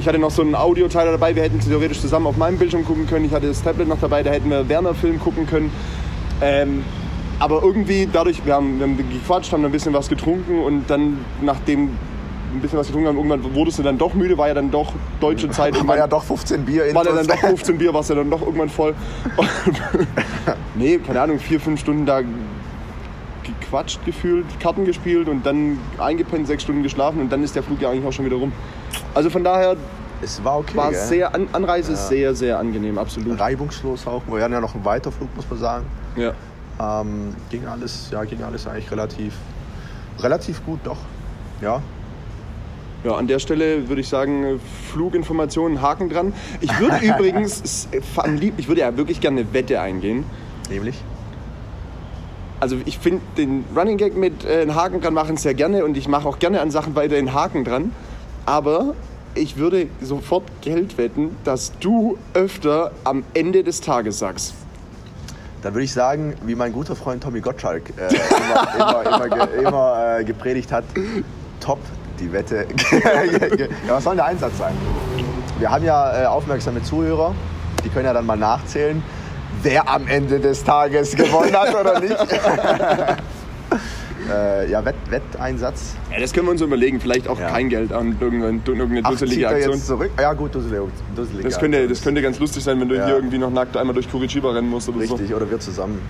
[0.00, 3.08] Ich hatte noch so einen Audioteiler dabei, wir hätten theoretisch zusammen auf meinem Bildschirm gucken
[3.08, 3.24] können.
[3.24, 5.72] Ich hatte das Tablet noch dabei, da hätten wir Werner-Film gucken können.
[6.40, 6.84] Ähm,
[7.40, 11.18] aber irgendwie dadurch, wir haben, wir haben gequatscht, haben ein bisschen was getrunken und dann,
[11.42, 11.90] nachdem
[12.54, 14.92] ein bisschen was getrunken haben, irgendwann wurdest du dann doch müde, war ja dann doch
[15.20, 15.74] deutsche Zeit.
[15.86, 18.42] War ja doch 15 Bier in war dann doch 15 Bier, warst ja dann doch
[18.42, 18.94] irgendwann voll.
[20.74, 22.22] Nee, keine Ahnung, vier, fünf Stunden da
[23.68, 27.80] gequatscht gefühlt, Karten gespielt und dann eingepennt, sechs Stunden geschlafen und dann ist der Flug
[27.80, 28.52] ja eigentlich auch schon wieder rum.
[29.14, 29.76] Also von daher
[30.22, 30.76] Es war okay.
[30.76, 33.38] war sehr, An Anreise ist sehr, sehr angenehm, absolut.
[33.38, 34.22] reibungslos auch.
[34.26, 35.86] Wir hatten ja noch einen Weiterflug, muss man sagen.
[36.16, 36.32] Ja.
[36.80, 39.34] Ähm, ging alles, ja, ging alles eigentlich relativ,
[40.20, 40.98] relativ gut, doch.
[41.60, 41.82] Ja.
[43.04, 46.32] Ja, an der Stelle würde ich sagen, Fluginformationen, Haken dran.
[46.60, 50.24] Ich würde übrigens, ich würde ja wirklich gerne eine Wette eingehen.
[50.68, 51.00] Nämlich?
[52.60, 55.96] Also ich finde den Running Gag mit äh, einen Haken dran machen sehr gerne und
[55.96, 57.92] ich mache auch gerne an Sachen weiter einen Haken dran.
[58.46, 58.94] Aber
[59.34, 64.54] ich würde sofort Geld wetten, dass du öfter am Ende des Tages sagst.
[65.62, 69.64] Dann würde ich sagen, wie mein guter Freund Tommy Gottschalk äh, immer, immer, immer, ge,
[69.64, 70.84] immer äh, gepredigt hat,
[71.60, 71.80] top
[72.18, 72.66] die Wette.
[72.92, 74.74] ja, was soll denn der Einsatz sein?
[75.58, 77.34] Wir haben ja äh, aufmerksame Zuhörer,
[77.84, 79.02] die können ja dann mal nachzählen,
[79.62, 82.16] wer am Ende des Tages gewonnen hat oder nicht.
[84.30, 85.94] äh, ja, Wett, Wetteinsatz.
[86.12, 87.00] Ja, das können wir uns überlegen.
[87.00, 87.48] Vielleicht auch Ja.
[87.48, 89.74] kein Geld an irgendeine, irgendeine Ach, dusselige er Aktion.
[89.74, 90.10] jetzt zurück?
[90.20, 90.82] Ja gut, dusselige,
[91.16, 91.90] dusselige Das könnte, Aktion.
[91.94, 93.06] das könnte ganz lustig sein, wenn du Ja.
[93.06, 95.14] hier irgendwie noch nackt einmal durch Curitiba rennen musst oder so.
[95.14, 96.00] Richtig, oder wir zusammen.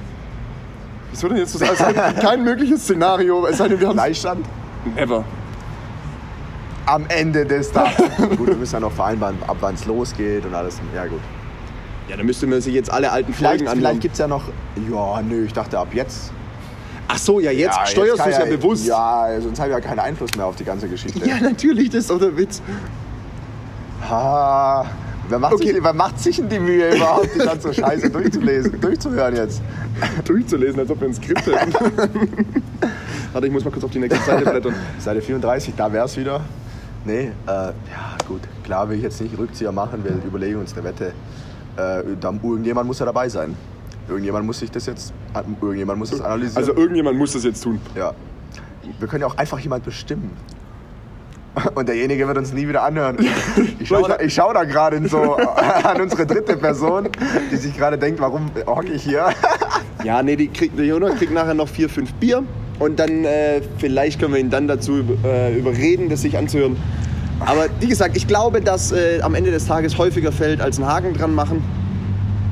[1.12, 1.68] Was würde denn jetzt das?
[1.80, 1.84] Also
[2.20, 3.46] kein mögliches Szenario.
[3.46, 4.44] Es sei denn, wir haben Gleichstand?
[4.94, 5.24] Never.
[6.86, 7.96] Am Ende des Tages.
[8.36, 10.78] gut, wir müssen ja noch vereinbaren, ab wann es losgeht und alles.
[10.94, 11.20] Ja gut.
[12.08, 14.44] Ja, dann müsste man sich jetzt alle alten Vielleicht, Folgen vielleicht gibt es ja noch.
[14.90, 16.32] Ja, nö, ich dachte ab jetzt.
[17.06, 18.86] Ach so, ja, jetzt ja, steuerst du es ja, bewusst.
[18.86, 21.26] Ja, sonst habe ich ja keinen Einfluss mehr auf die ganze Geschichte.
[21.26, 22.60] Ja, natürlich, das ist doch der Witz.
[24.08, 24.84] Ha,
[25.28, 25.72] wer, macht Okay.
[25.72, 29.62] sich, wer macht sich denn die Mühe überhaupt, die ganze Scheiße durchzulesen, durchzuhören jetzt?
[30.24, 31.72] Durchzulesen, als ob wir ein Skript hätten.
[33.32, 34.74] Warte, ich muss mal kurz auf die nächste Seite blättern.
[34.98, 36.40] Seite 34, da wär's wieder.
[37.04, 37.72] Nee, äh, ja
[38.26, 41.12] gut, klar will ich jetzt nicht Rückzieher machen, wir überlegen uns eine Wette.
[41.78, 43.54] Äh, da, irgendjemand muss ja dabei sein.
[44.08, 45.12] Irgendjemand muss sich das jetzt,
[45.60, 46.56] irgendjemand muss das analysieren.
[46.56, 47.80] Also irgendjemand muss das jetzt tun.
[47.94, 48.14] Ja.
[48.98, 50.30] Wir können ja auch einfach jemand bestimmen.
[51.74, 53.16] Und derjenige wird uns nie wieder anhören.
[53.80, 57.08] Ich schaue da, ich schau da gerade so an unsere dritte Person,
[57.50, 59.28] die sich gerade denkt, warum hocke ich hier?
[60.04, 62.44] Ja, nee, die kriegt, kriegt nachher noch vier, fünf Bier.
[62.78, 66.76] Und dann, äh, vielleicht können wir ihn dann dazu äh, überreden, das sich anzuhören.
[67.40, 70.86] Aber wie gesagt, ich glaube, dass äh, am Ende des Tages häufiger fällt als ein
[70.86, 71.62] Haken dran machen.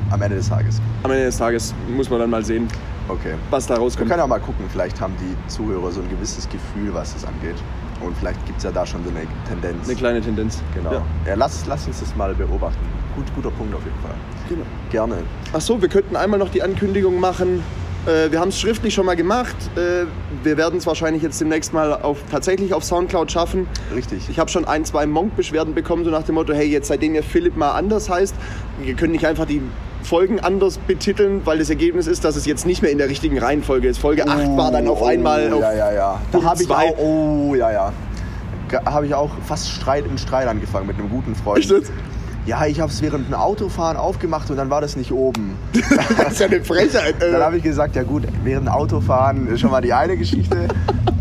[0.09, 0.79] Am Ende des Tages.
[1.03, 2.67] Am Ende des Tages muss man dann mal sehen,
[3.09, 3.33] Okay.
[3.49, 4.09] was da Wir rauskommt.
[4.09, 7.55] können ja mal gucken, vielleicht haben die Zuhörer so ein gewisses Gefühl, was das angeht.
[8.01, 9.87] Und vielleicht gibt es ja da schon so eine Tendenz.
[9.87, 10.61] Eine kleine Tendenz.
[10.75, 10.91] Genau.
[10.93, 11.01] Ja.
[11.25, 11.33] Ja.
[11.35, 12.77] lass, lass uns das mal beobachten.
[13.15, 14.13] Gut, guter Punkt auf jeden Fall.
[14.49, 14.65] Genau.
[14.91, 15.15] Gerne.
[15.53, 17.63] Ach so, wir könnten einmal noch die Ankündigung machen.
[18.07, 19.55] Äh, wir haben es schriftlich schon mal gemacht.
[19.75, 20.05] Äh,
[20.43, 23.67] wir werden es wahrscheinlich jetzt demnächst mal auf, tatsächlich auf Soundcloud schaffen.
[23.93, 24.29] Richtig.
[24.29, 27.23] Ich habe schon ein, zwei Monk-Beschwerden bekommen, so nach dem Motto, hey, jetzt seitdem ihr
[27.23, 28.33] Philipp mal anders heißt,
[28.81, 29.61] wir können nicht einfach die
[30.03, 33.37] Folgen anders betiteln, weil das Ergebnis ist, dass es jetzt nicht mehr in der richtigen
[33.37, 33.97] Reihenfolge ist.
[33.97, 36.21] Folge 8 war dann auf Oh, einmal auf Ja, ja, ja.
[36.31, 36.97] Da habe ich auch.
[36.97, 37.93] Oh, ja, ja.
[38.85, 41.65] Habe ich auch fast Streit in Streit angefangen mit einem guten Freund.
[41.65, 41.91] Jetzt?
[42.47, 45.55] Ja, ich habe es während dem Autofahren aufgemacht und dann war das nicht oben.
[46.17, 47.15] Das ist ja eine Frechheit.
[47.19, 50.15] Dann Äh, habe ich gesagt, ja gut, während dem Autofahren ist schon mal die eine
[50.17, 50.67] Geschichte.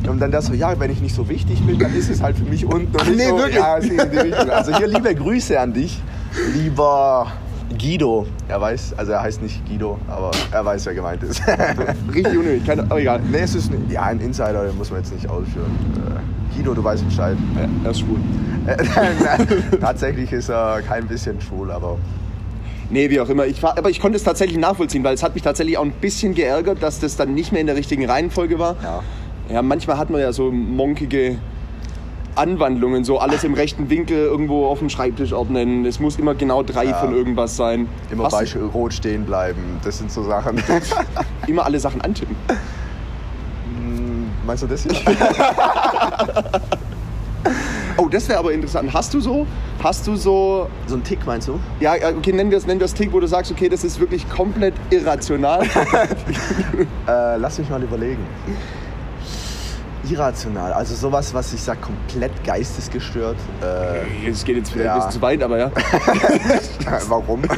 [0.09, 2.37] Und dann das so, ja, wenn ich nicht so wichtig bin, dann ist es halt
[2.39, 2.93] für mich unten.
[2.97, 3.57] Ach, nee, so, wirklich?
[3.57, 3.73] Ja.
[4.53, 6.01] Also hier liebe Grüße an dich,
[6.55, 7.27] lieber
[7.77, 8.27] Guido.
[8.47, 11.43] Er weiß, also er heißt nicht Guido, aber er weiß, wer gemeint ist.
[12.15, 13.21] richtig unnötig, keine, aber egal.
[13.29, 15.75] nee, es ist ein, ja, ein Insider, den muss man jetzt nicht ausführen.
[15.97, 17.37] Äh, Guido, du weißt Bescheid.
[17.57, 18.19] Ja, er ist schwul.
[18.67, 18.77] Äh,
[19.25, 19.47] nein,
[19.81, 21.99] tatsächlich ist er kein bisschen schwul, aber
[22.89, 23.47] Nee, wie auch immer.
[23.47, 25.91] Ich war, aber ich konnte es tatsächlich nachvollziehen, weil es hat mich tatsächlich auch ein
[25.91, 28.77] bisschen geärgert, dass das dann nicht mehr in der richtigen Reihenfolge war.
[28.83, 29.03] ja.
[29.49, 31.39] Ja, manchmal hat man ja so monkige
[32.35, 35.85] Anwandlungen, so alles im rechten Winkel irgendwo auf dem Schreibtisch ordnen.
[35.87, 36.95] Es muss immer genau drei Ja.
[36.95, 37.89] von irgendwas sein.
[38.11, 39.61] Immer Was- bei Rot stehen bleiben.
[39.85, 40.61] Das sind so Sachen.
[41.47, 42.35] immer alle Sachen antippen.
[42.49, 44.93] Hm, Meinst du das hier?
[47.99, 48.93] Oh, das wäre aber interessant.
[48.93, 49.47] Hast du so,
[49.83, 51.59] hast du so, So ein Tick meinst du?
[51.81, 54.29] ja, ja, okay, nennen wir es nennen Tick, wo du sagst, okay, das ist wirklich
[54.29, 55.63] komplett irrational.
[57.09, 58.19] Äh, lass mich mal überlegen.
[60.11, 63.37] Irrational, also sowas, was ich sag, komplett geistesgestört.
[63.63, 64.93] Äh, Es geht jetzt vielleicht Ja.
[64.95, 65.71] ein bisschen zu weit, aber ja.
[67.09, 67.43] warum?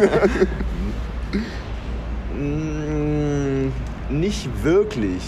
[2.40, 3.72] Mm,
[4.10, 5.22] nicht wirklich.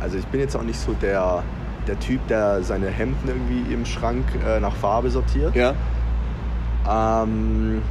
[0.00, 1.42] Also ich bin jetzt auch nicht so der,
[1.86, 5.54] der Typ, der seine Hemden irgendwie im Schrank äh, nach Farbe sortiert.
[5.54, 5.74] Ja.
[6.88, 7.82] Ähm,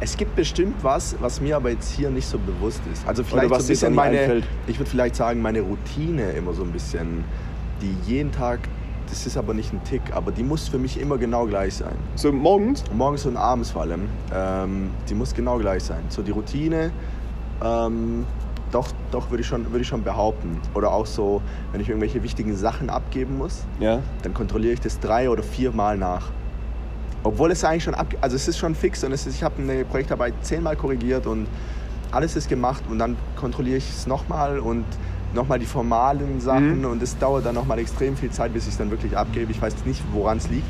[0.00, 3.06] es gibt bestimmt was, was mir aber jetzt hier nicht so bewusst ist.
[3.06, 4.44] Also vielleicht was so ein bisschen meine, einfällt.
[4.66, 7.24] ich würde vielleicht sagen, meine Routine immer so ein bisschen,
[7.82, 8.60] die jeden Tag,
[9.08, 11.96] das ist aber nicht ein Tick, aber die muss für mich immer genau gleich sein.
[12.14, 12.84] So morgens?
[12.94, 16.02] Morgens und abends vor allem, ähm, die muss genau gleich sein.
[16.08, 16.92] So die Routine,
[17.62, 18.24] ähm,
[18.72, 20.60] doch, doch würde ich, schon, würde ich schon behaupten.
[20.74, 24.00] Oder auch so, wenn ich irgendwelche wichtigen Sachen abgeben muss, Ja.
[24.22, 26.28] dann kontrolliere ich das drei oder viermal nach.
[27.22, 29.60] Obwohl es eigentlich schon ab, also es ist schon fix und es ist, ich habe
[29.60, 31.46] eine Projektarbeit zehnmal korrigiert und
[32.12, 34.84] alles ist gemacht und dann kontrolliere ich es nochmal und
[35.34, 38.78] nochmal die formalen Sachen und es dauert dann nochmal extrem viel Zeit, bis ich es
[38.78, 39.52] dann wirklich abgebe.
[39.52, 40.66] Ich weiß nicht, woran es liegt.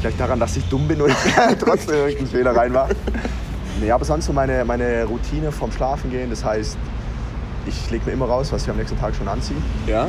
[0.00, 1.12] Vielleicht daran, dass ich dumm bin und
[1.58, 2.94] trotzdem irgendeinen Fehler reinmache.
[3.80, 6.76] Nee, aber sonst so meine, meine Routine vom Schlafen gehen, das heißt,
[7.66, 9.56] ich lege mir immer raus, was ich am nächsten Tag schon anziehe.
[9.86, 10.04] Ja.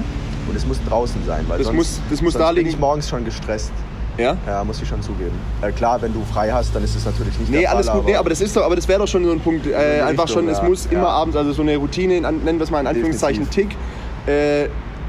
[0.48, 2.78] Und es muss draußen sein, weil Das sonst, muss- das muss sonst da bin ich
[2.80, 3.72] morgens schon gestresst.
[4.18, 4.36] Ja?
[4.46, 5.32] Ja, muss ich schon zugeben.
[5.62, 7.78] Äh, klar, wenn du frei hast, dann ist es natürlich nicht Nee, der Fall.
[7.78, 8.06] alles gut.
[8.06, 9.66] Nee, aber das ist doch, aber das wäre doch schon so ein Punkt.
[9.68, 10.64] Äh, einfach Richtung, schon, es ja.
[10.66, 11.10] muss immer Ja.
[11.10, 13.70] abends, also so eine Routine, nennen wir es mal in Anführungszeichen Tick.
[14.28, 14.68] Äh,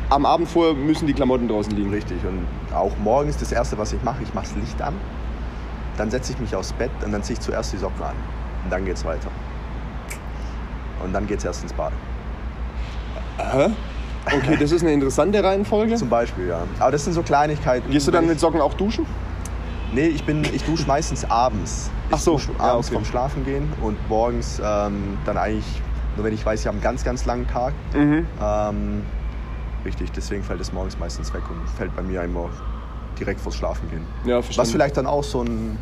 [0.08, 1.90] am Abend vorher müssen die Klamotten draußen liegen.
[1.90, 2.18] Richtig.
[2.24, 4.94] Und auch morgens das Erste, was ich mache, ich mache das Licht an,
[5.96, 8.14] dann setze ich mich aufs Bett und dann ziehe ich zuerst die Socken an.
[8.64, 9.28] Und dann geht's weiter.
[11.02, 11.92] Und dann geht's erst ins Bad.
[13.38, 13.70] Hä?
[14.26, 15.96] Okay, das ist eine interessante Reihenfolge.
[15.96, 16.62] Zum Beispiel, ja.
[16.78, 17.90] Aber das sind so Kleinigkeiten.
[17.90, 19.04] Gehst du dann mit Socken auch duschen?
[19.92, 21.90] Nee, ich, bin, ich dusche meistens abends.
[22.08, 22.94] Ich Ach so, dusche ja, abends okay.
[22.94, 25.82] vorm Schlafen gehen und morgens ähm, dann eigentlich,
[26.16, 27.74] nur wenn ich weiß, ich habe einen ganz, ganz langen Tag.
[27.94, 28.26] Mhm.
[28.40, 29.02] Ähm,
[29.84, 32.48] richtig, deswegen fällt es morgens meistens weg und fällt bei mir immer
[33.18, 34.06] direkt vors Schlafen gehen.
[34.24, 34.58] Ja, verstanden.
[34.60, 35.76] Was vielleicht dann auch so ein.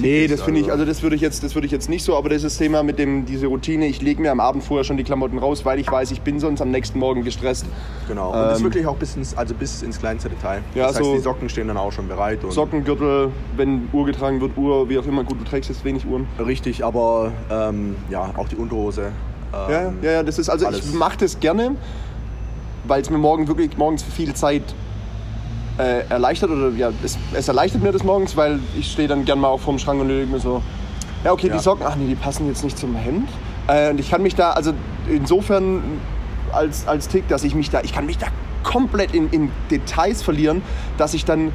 [0.00, 2.16] Nee, das finde ich, also das würde ich jetzt, das würde ich jetzt nicht so,
[2.16, 4.84] aber das ist das Thema mit dem, diese Routine, ich lege mir am Abend vorher
[4.84, 7.66] schon die Klamotten raus, weil ich weiß, ich bin sonst am nächsten Morgen gestresst.
[8.06, 8.28] Genau.
[8.30, 10.62] Und das Ähm, wirklich auch bis ins, also bis ins kleinste Detail.
[10.74, 12.44] Ja, das heißt, so- die Socken stehen dann auch schon bereit.
[12.44, 15.84] Und Socken, Gürtel, wenn Uhr getragen wird, Uhr, wie auch immer, gut, du trägst jetzt
[15.84, 16.26] wenig Uhren.
[16.38, 19.06] Richtig, aber ähm, ja, auch die Unterhose.
[19.52, 20.86] Ähm, Ja, ja, ja, das ist, also alles.
[20.86, 21.74] ich mache das gerne,
[22.84, 24.62] weil es mir morgen wirklich morgens viel Zeit
[25.78, 29.38] äh, erleichtert oder ja, es, es erleichtert mir das morgens, weil ich stehe dann gern
[29.40, 30.62] mal auch vorm Schrank und lege mir so,
[31.24, 31.54] ja okay, Ja.
[31.56, 33.28] die Socken, ach nee, die passen jetzt nicht zum Hemd.
[33.68, 34.72] Äh, und ich kann mich da, also
[35.08, 35.82] insofern
[36.52, 38.26] als, als Tick, dass ich mich da, ich kann mich da
[38.64, 40.62] komplett in, in Details verlieren,
[40.96, 41.52] dass ich dann,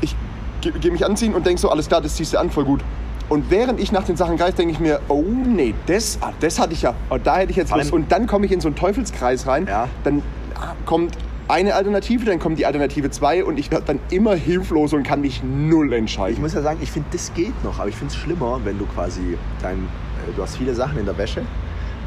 [0.00, 0.14] ich
[0.60, 2.80] gehe geh mich anziehen und denke so, alles klar, das ziehst du an, voll gut.
[3.28, 6.58] Und während ich nach den Sachen greife, denke ich mir, oh nee, das, ah, das
[6.58, 8.68] hatte ich ja, oh, da hätte ich jetzt allem- Und dann komme ich in so
[8.68, 9.66] einen Teufelskreis rein.
[9.66, 9.88] Ja.
[10.04, 10.22] Dann
[10.54, 11.16] ah, kommt
[11.48, 15.20] eine Alternative, dann kommt die Alternative 2 und ich werde dann immer hilflos und kann
[15.20, 16.34] mich null entscheiden.
[16.34, 18.78] Ich muss ja sagen, ich finde, das geht noch, aber ich finde es schlimmer, wenn
[18.78, 21.42] du quasi dein, äh, du hast viele Sachen in der Wäsche,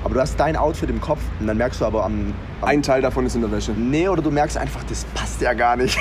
[0.03, 2.81] aber du hast dein Outfit im Kopf und dann merkst du aber am, am Ein
[2.83, 3.71] Teil davon ist in der Wäsche.
[3.71, 5.99] Nee, oder du merkst einfach, das passt ja gar nicht.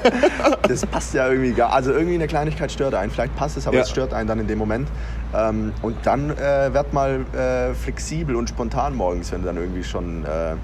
[0.68, 3.10] das passt ja irgendwie gar Also irgendwie eine Kleinigkeit stört einen.
[3.10, 3.82] Vielleicht passt es, aber Ja.
[3.82, 4.88] es stört einen dann in dem Moment.
[5.34, 9.84] Ähm, und dann äh, werd mal äh, flexibel und spontan morgens, wenn du dann irgendwie
[9.84, 10.54] schon äh,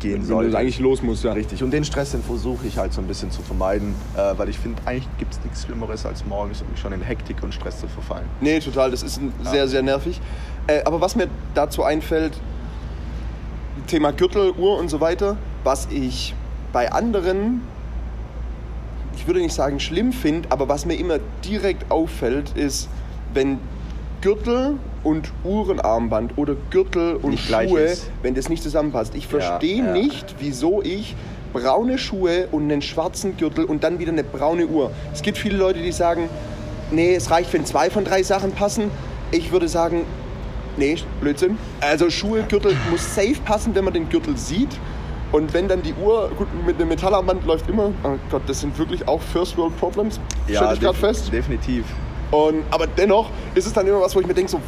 [0.00, 0.54] losgehen Wenn sollst.
[0.54, 1.32] du eigentlich los musst, ja.
[1.32, 1.62] Richtig.
[1.62, 4.58] Und den Stress, den versuche ich halt so ein bisschen zu vermeiden, äh, weil ich
[4.58, 7.88] finde, eigentlich gibt es nichts Schlimmeres, als morgens irgendwie schon in Hektik und Stress zu
[7.88, 8.26] verfallen.
[8.40, 8.90] Nee, total.
[8.90, 10.20] Das ist ein- sehr, sehr nervig.
[10.66, 12.32] Äh, aber was mir dazu einfällt,
[13.86, 16.34] Thema Gürtel, Uhr und so weiter, was ich
[16.72, 17.62] bei anderen,
[19.16, 22.88] ich würde nicht sagen schlimm finde, aber was mir immer direkt auffällt, ist,
[23.34, 23.58] wenn
[24.20, 29.14] Gürtel und Uhrenarmband oder Gürtel und Nicht Schuhe, wenn das nicht zusammenpasst.
[29.14, 29.92] Ich verstehe ja.
[29.92, 31.14] nicht, wieso ich
[31.52, 34.90] braune Schuhe und einen schwarzen Gürtel und dann wieder eine braune Uhr.
[35.12, 36.28] Es gibt viele Leute, die sagen,
[36.90, 38.90] nee, es reicht, wenn zwei von drei Sachen passen.
[39.32, 40.04] Ich würde sagen,
[40.76, 41.58] nee, Blödsinn.
[41.80, 44.70] Also Schuhe, Gürtel muss safe passen, wenn man den Gürtel sieht.
[45.32, 48.76] Und wenn dann die Uhr, gut, mit einem Metallarmband läuft immer, oh Gott, das sind
[48.78, 51.32] wirklich auch First World Problems, stelle ich gerade fest.
[51.32, 51.84] Definitiv.
[52.30, 54.60] Und, aber dennoch ist es dann immer was, wo ich mir denke, so,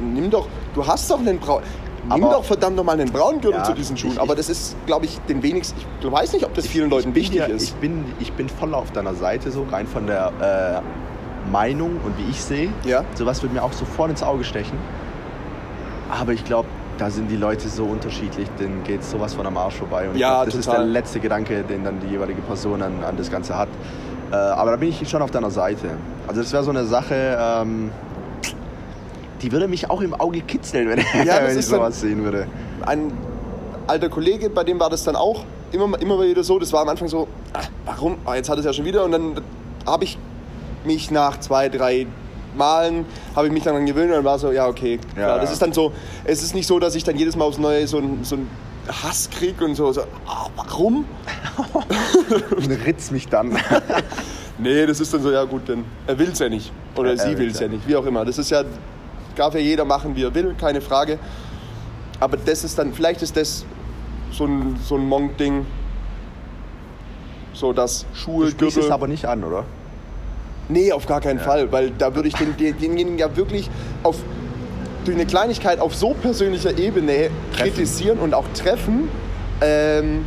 [0.00, 1.64] nimm doch, du hast doch einen braunen,
[2.04, 4.12] nimm Aber- doch verdammt nochmal einen braunen Gürtel Ja, zu diesen Schuhen.
[4.12, 6.88] ich- aber ich- das ist, glaube ich, den wenigsten, ich weiß nicht, ob das vielen
[6.90, 7.62] Leuten bin wichtig ja, ist.
[7.64, 12.16] Ich bin, ich bin voll auf deiner Seite, so rein von der äh, Meinung und
[12.18, 12.70] wie ich sehe.
[12.84, 13.04] Ja.
[13.14, 14.76] Sowas würde mir auch sofort ins Auge stechen.
[16.10, 19.74] Aber ich glaube, da sind die Leute so unterschiedlich, denen geht sowas von am Arsch
[19.74, 20.08] vorbei.
[20.08, 20.80] Und ich Ja, glaub, das ist total.
[20.84, 23.68] der letzte Gedanke, den dann die jeweilige Person an, an das Ganze hat.
[24.32, 25.90] Äh, aber da bin ich schon auf deiner Seite.
[26.26, 27.90] Also das wäre so eine Sache, ähm,
[29.42, 32.46] die würde mich auch im Auge kitzeln, wenn, Ja, das wenn ich sowas sehen würde.
[32.84, 33.12] ein
[33.86, 36.58] alter Kollege, bei dem war das dann auch immer, immer wieder so.
[36.58, 38.16] Das war am Anfang so, ah, warum?
[38.24, 39.04] Ah, jetzt hat es ja schon wieder.
[39.04, 39.40] Und dann
[39.86, 40.18] habe ich
[40.84, 42.06] mich nach zwei, drei
[42.56, 44.98] Malen, habe ich mich dann dran gewöhnt und dann war so, ja, okay.
[45.16, 45.38] Ja, klar.
[45.38, 45.52] Das ja.
[45.52, 45.92] ist dann so,
[46.24, 48.48] es ist nicht so, dass ich dann jedes Mal aufs Neue so ein, so ein
[48.88, 51.04] Hass krieg und so, so ah, warum?
[52.56, 53.56] Und ritzt mich dann.
[54.58, 56.72] Nee, das ist dann so, ja gut, dann er will es ja nicht.
[56.96, 58.24] Oder Ja, sie will es ja ja nicht, wie auch immer.
[58.24, 58.64] Das ist ja,
[59.34, 61.18] darf ja jeder machen, wie er will, keine Frage.
[62.20, 63.66] Aber das ist dann, vielleicht ist das
[64.32, 65.66] so ein, so ein Monk-Ding.
[67.52, 68.92] So dass Schuhe, Du sprichst es Gürtel.
[68.92, 69.64] aber nicht an, oder?
[70.70, 73.68] Nee, auf gar keinen Fall, weil da würde ich den, den, denjenigen ja wirklich
[74.02, 74.16] auf,
[75.06, 79.08] durch eine Kleinigkeit auf so persönlicher Ebene kritisieren und auch treffen.
[79.60, 80.24] Ähm,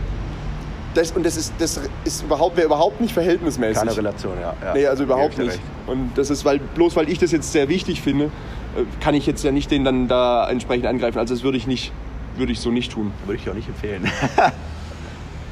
[0.94, 3.78] das, und das ist, das ist überhaupt, wäre überhaupt nicht verhältnismäßig.
[3.78, 4.56] Keine Relation, ja.
[4.62, 4.74] ja.
[4.74, 5.52] Nee, also überhaupt nicht.
[5.52, 5.62] recht.
[5.86, 9.26] Und das ist, weil bloß weil ich das jetzt sehr wichtig finde, äh, kann ich
[9.28, 11.20] jetzt ja nicht den dann da entsprechend angreifen.
[11.20, 11.92] Also das würde ich nicht,
[12.38, 13.12] würde ich so nicht tun.
[13.26, 14.10] Würde ich auch nicht empfehlen.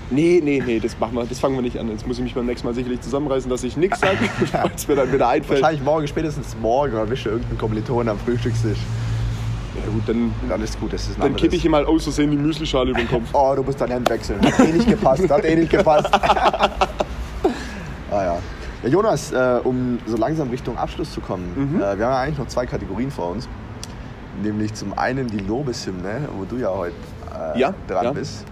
[0.09, 1.89] Nee, nee, nee, das machen wir, das fangen wir nicht an.
[1.89, 4.17] Jetzt muss ich mich beim nächsten Mal sicherlich zusammenreißen, dass ich nichts sage,
[4.51, 5.61] falls mir dann wieder einfällt.
[5.61, 8.79] Wahrscheinlich morgen, spätestens morgen, erwische irgendeinen Kommilitonen am Frühstückstisch.
[9.85, 10.03] Ja gut,
[10.49, 12.99] dann, ist gut, das ist dann kippe ich ihm mal aus Versehen die Müslischale über
[12.99, 13.29] den Kopf.
[13.33, 14.41] Oh, du musst dein Hemd wechseln.
[14.41, 16.09] Hat eh nicht gepasst, hat eh nicht gepasst.
[16.13, 16.87] ah
[18.11, 18.37] ja.
[18.83, 21.75] ja Jonas, äh, um so langsam Richtung Abschluss zu kommen, Mhm.
[21.77, 23.47] äh, wir haben ja eigentlich noch zwei Kategorien vor uns.
[24.41, 26.93] Nämlich zum einen die Lobeshymne, wo du ja heute
[27.55, 28.11] äh, Ja, dran ja.
[28.11, 28.45] bist.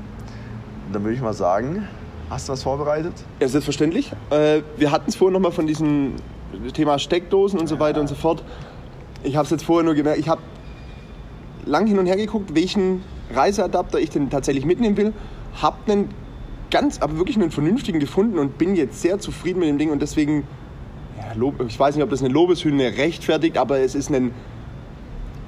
[0.88, 1.88] Und dann würde ich mal sagen,
[2.30, 3.14] hast du was vorbereitet?
[3.40, 4.12] Ja, selbstverständlich.
[4.32, 6.14] Äh, wir hatten es vorhin nochmal von diesem
[6.74, 8.44] Thema Steckdosen und so weiter und so fort.
[9.24, 10.42] Ich habe es jetzt vorher nur gemerkt, ich habe
[11.66, 13.02] lang hin und her geguckt, welchen
[13.34, 15.14] Reiseadapter ich denn tatsächlich mitnehmen will.
[15.62, 16.10] Habe einen
[16.72, 20.02] ganz, aber wirklich einen vernünftigen gefunden und bin jetzt sehr zufrieden mit dem Ding und
[20.02, 20.44] deswegen,
[21.18, 24.32] ja, ich weiß nicht, ob das eine Lobeshymne rechtfertigt, aber es ist ein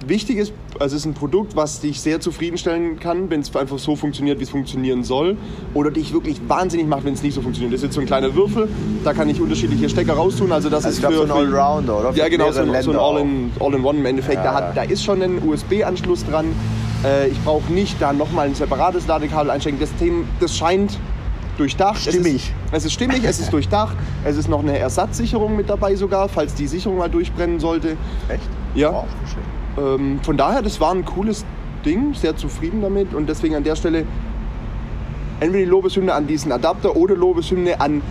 [0.05, 3.95] wichtiges, also es ist ein Produkt, was dich sehr zufriedenstellen kann, wenn es einfach so
[3.95, 5.37] funktioniert, wie es funktionieren soll.
[5.73, 7.73] Oder dich wirklich wahnsinnig macht, wenn es nicht so funktioniert.
[7.73, 8.67] Das ist jetzt so ein kleiner Würfel,
[9.03, 10.51] da kann ich unterschiedliche Stecker raustun.
[10.51, 12.13] Also das Also ist ich für, so ein Allrounder, oder?
[12.13, 14.43] Für Ja genau, so so ein All-in- All-in-One im Endeffekt.
[14.43, 14.67] Ja, da, ja.
[14.67, 16.45] hat, da ist schon ein USB-Anschluss dran.
[17.03, 19.77] Äh, ich brauche nicht da nochmal ein separates Ladekabel einstecken.
[19.79, 20.97] Das, Thema, das scheint
[21.57, 21.99] durchdacht.
[22.01, 22.35] Stimmig.
[22.35, 23.97] Es ist, es ist stimmig, es ist durchdacht.
[24.23, 27.97] Es ist noch eine Ersatzsicherung mit dabei sogar, falls die Sicherung mal durchbrennen sollte.
[28.29, 28.43] Echt?
[28.75, 28.91] Ja.
[28.91, 29.41] Oh, schön.
[29.77, 31.45] Ähm, von daher, das war ein cooles
[31.85, 34.05] Ding, sehr zufrieden damit und deswegen an der Stelle
[35.39, 38.01] entweder die Lobeshymne an diesen Adapter oder Lobeshymne an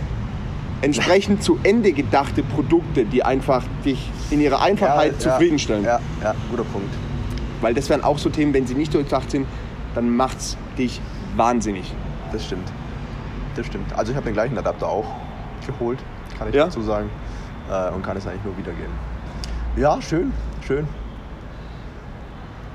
[0.81, 5.83] entsprechend zu Ende gedachte Produkte, die einfach dich in ihrer Einfachheit Ja, zufriedenstellen.
[5.83, 6.93] Ja, ja, guter Punkt.
[7.61, 9.47] Weil das wären auch so Themen, wenn sie nicht durchdacht sind,
[9.95, 11.01] dann macht's dich
[11.35, 11.91] wahnsinnig.
[12.31, 12.71] Das stimmt.
[13.55, 13.91] Das stimmt.
[13.97, 15.05] Also ich habe den gleichen Adapter auch
[15.65, 15.99] geholt,
[16.37, 16.65] kann ich Ja?
[16.65, 17.09] dazu sagen.
[17.69, 18.93] Äh, und kann es eigentlich nur wiedergeben.
[19.75, 20.31] Ja, schön,
[20.65, 20.87] schön.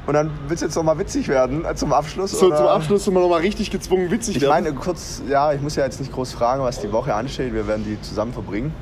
[0.07, 2.33] Und dann wird es jetzt noch mal witzig werden äh, zum Abschluss?
[2.33, 2.57] So, oder?
[2.57, 4.65] zum Abschluss sind wir nochmal richtig gezwungen, witzig Ich werden.
[4.65, 7.55] meine, kurz, ja, ich muss ja jetzt nicht groß fragen, was die Woche ansteht.
[7.55, 8.75] Wir werden die zusammen verbringen.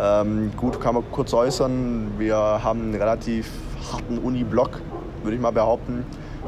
[0.00, 2.12] Ähm, gut, kann man kurz äußern.
[2.18, 3.50] Wir haben einen relativ
[3.92, 4.80] harten Uni-Block,
[5.22, 6.04] würde ich mal behaupten.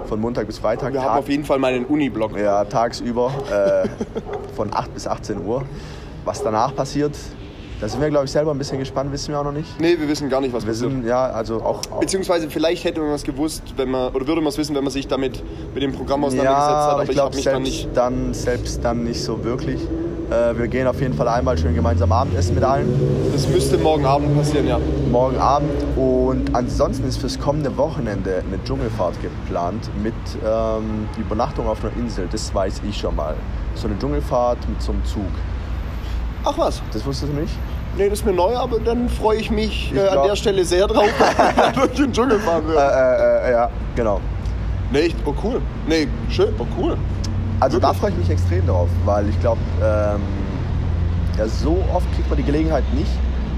[0.07, 0.92] Von Montag bis Freitag.
[0.92, 2.38] wir haben auf jeden Fall mal einen Uni-Block.
[2.38, 3.88] Ja, tagsüber äh,
[4.55, 5.64] von 8 bis 18 Uhr.
[6.25, 7.16] Was danach passiert,
[7.81, 9.81] da sind wir, glaube ich, selber ein bisschen gespannt, wissen wir auch noch nicht.
[9.81, 10.91] Nee, wir wissen gar nicht, was Wir passiert.
[10.91, 11.81] sind, ja, also auch.
[11.91, 14.85] auch Beziehungsweise vielleicht hätte man was gewusst, wenn man, oder würde man es wissen, wenn
[14.85, 15.43] man sich damit
[15.75, 16.93] mit dem Programm auseinandergesetzt ja, hat.
[16.95, 17.97] aber ich hab glaube, mich dann selbst nicht.
[17.97, 19.81] dann, selbst dann nicht so wirklich.
[20.31, 22.88] Äh, wir gehen auf jeden Fall einmal schön gemeinsam Abendessen mit allen.
[23.33, 24.79] Das müsste morgen Abend passieren, ja.
[25.11, 25.71] Morgen Abend.
[25.97, 30.14] Und ansonsten ist fürs kommende Wochenende eine Dschungelfahrt geplant mit
[30.45, 32.29] ähm, Übernachtung auf einer Insel.
[32.31, 33.37] Das weiß ich schon mal.
[33.75, 35.23] So eine Dschungelfahrt mit so einem Zug.
[36.51, 36.81] Ach was?
[36.93, 37.53] Das wusstest du nicht?
[37.97, 40.65] Nee, das ist mir neu, aber dann freue ich mich Ich äh, an der Stelle
[40.65, 42.79] sehr drauf, wenn wir durch den Dschungel fahren Äh, wird.
[42.79, 44.21] äh, äh, ja, genau.
[44.93, 45.17] Nee, echt?
[45.27, 45.61] Oh cool.
[45.87, 46.97] Nee, schön, oh cool.
[47.61, 48.01] Also da Wirklich?
[48.01, 50.21] freue ich mich extrem drauf, weil ich glaube, ähm,
[51.37, 53.11] ja, so oft kriegt man die Gelegenheit nicht.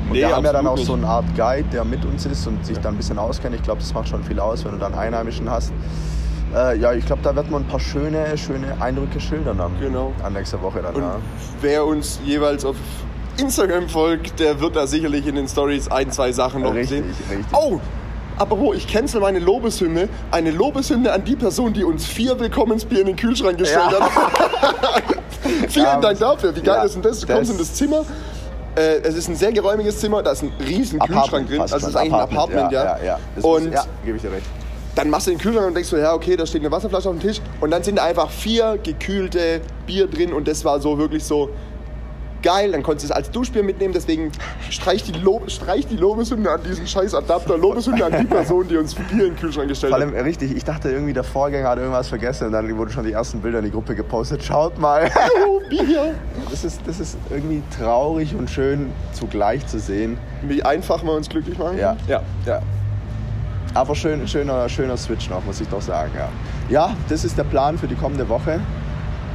[0.07, 2.45] Und Nee, wir haben ja dann auch so eine Art Guide, der mit uns ist
[2.47, 3.55] und sich dann ein bisschen auskennt.
[3.55, 5.73] Ich glaube, das macht schon viel aus, wenn du dann Einheimischen hast.
[6.55, 9.73] Äh, ja, ich glaube, da wird man ein paar schöne, schöne Eindrücke schildern dann.
[9.81, 10.13] Genau.
[10.23, 11.17] An nächster Woche dann, Und ja.
[11.61, 12.77] wer uns jeweils auf
[13.39, 17.15] Instagram folgt, der wird da sicherlich in den Stories ein, zwei Sachen noch Richtig, sehen.
[17.31, 17.47] richtig.
[17.57, 17.79] Oh!
[18.37, 20.09] Apropos, ich cancel meine Lobeshymne.
[20.31, 24.01] Eine Lobeshymne an die Person, die uns vier Willkommensbier in den Kühlschrank gestellt Ja.
[24.01, 25.03] hat.
[25.69, 26.57] Vielen Ja, Dank dafür.
[26.57, 27.21] Wie geil ja, ist denn das?
[27.21, 28.03] Du das- kommst in das Zimmer.
[28.77, 31.61] Äh, es ist ein sehr geräumiges Zimmer, da ist ein riesen Kühlschrank drin.
[31.61, 32.85] Also es ist eigentlich ein Apartment, ja.
[32.99, 33.19] ja, ja.
[33.43, 34.47] Und muss, ja, gebe ich dir recht.
[34.95, 37.17] Dann machst du den Kühlschrank und denkst so, ja, okay, da steht eine Wasserflasche auf
[37.17, 37.41] dem Tisch.
[37.61, 41.51] Und dann sind da einfach vier gekühlte Bier drin und das war so wirklich so
[42.43, 42.73] geil.
[42.73, 44.33] Dann konntest du es als Duschbier mitnehmen, deswegen
[44.71, 47.57] streich die, Lo streich die Lobeshymne an diesen scheiß Adapter.
[47.57, 50.07] Lobeshymne an die Person, die uns Bier in den Kühlschrank gestellt Vor hat.
[50.07, 53.05] allem äh, richtig, ich dachte irgendwie, der Vorgänger hat irgendwas vergessen und dann wurden schon
[53.05, 54.43] die ersten Bilder in die Gruppe gepostet.
[54.43, 55.11] Schaut mal.
[55.47, 56.15] Oh, Bier!
[56.51, 60.19] Das ist, das ist irgendwie traurig und schön zugleich zu sehen.
[60.43, 61.79] Wie einfach wir uns glücklich machen.
[61.79, 61.97] Ja.
[62.09, 62.61] ja, ja.
[63.73, 66.11] Aber schön, schöner, schöner Switch noch, muss ich doch sagen.
[66.17, 66.29] Ja.
[66.69, 68.61] ja, das ist der Plan für die kommende Woche.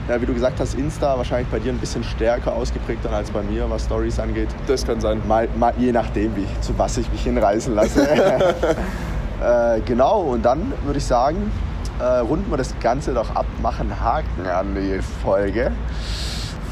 [0.09, 3.31] Ja, wie du gesagt hast, Insta wahrscheinlich bei dir ein bisschen stärker ausgeprägt dann als
[3.31, 4.49] bei mir, was Stories angeht.
[4.67, 5.21] Das kann sein.
[5.27, 8.07] Mal, mal, je nachdem, wie, zu was ich mich hinreißen lasse.
[9.41, 11.51] äh, genau, und dann würde ich sagen,
[11.99, 15.71] äh, runden wir das Ganze doch ab, machen Haken an die Folge.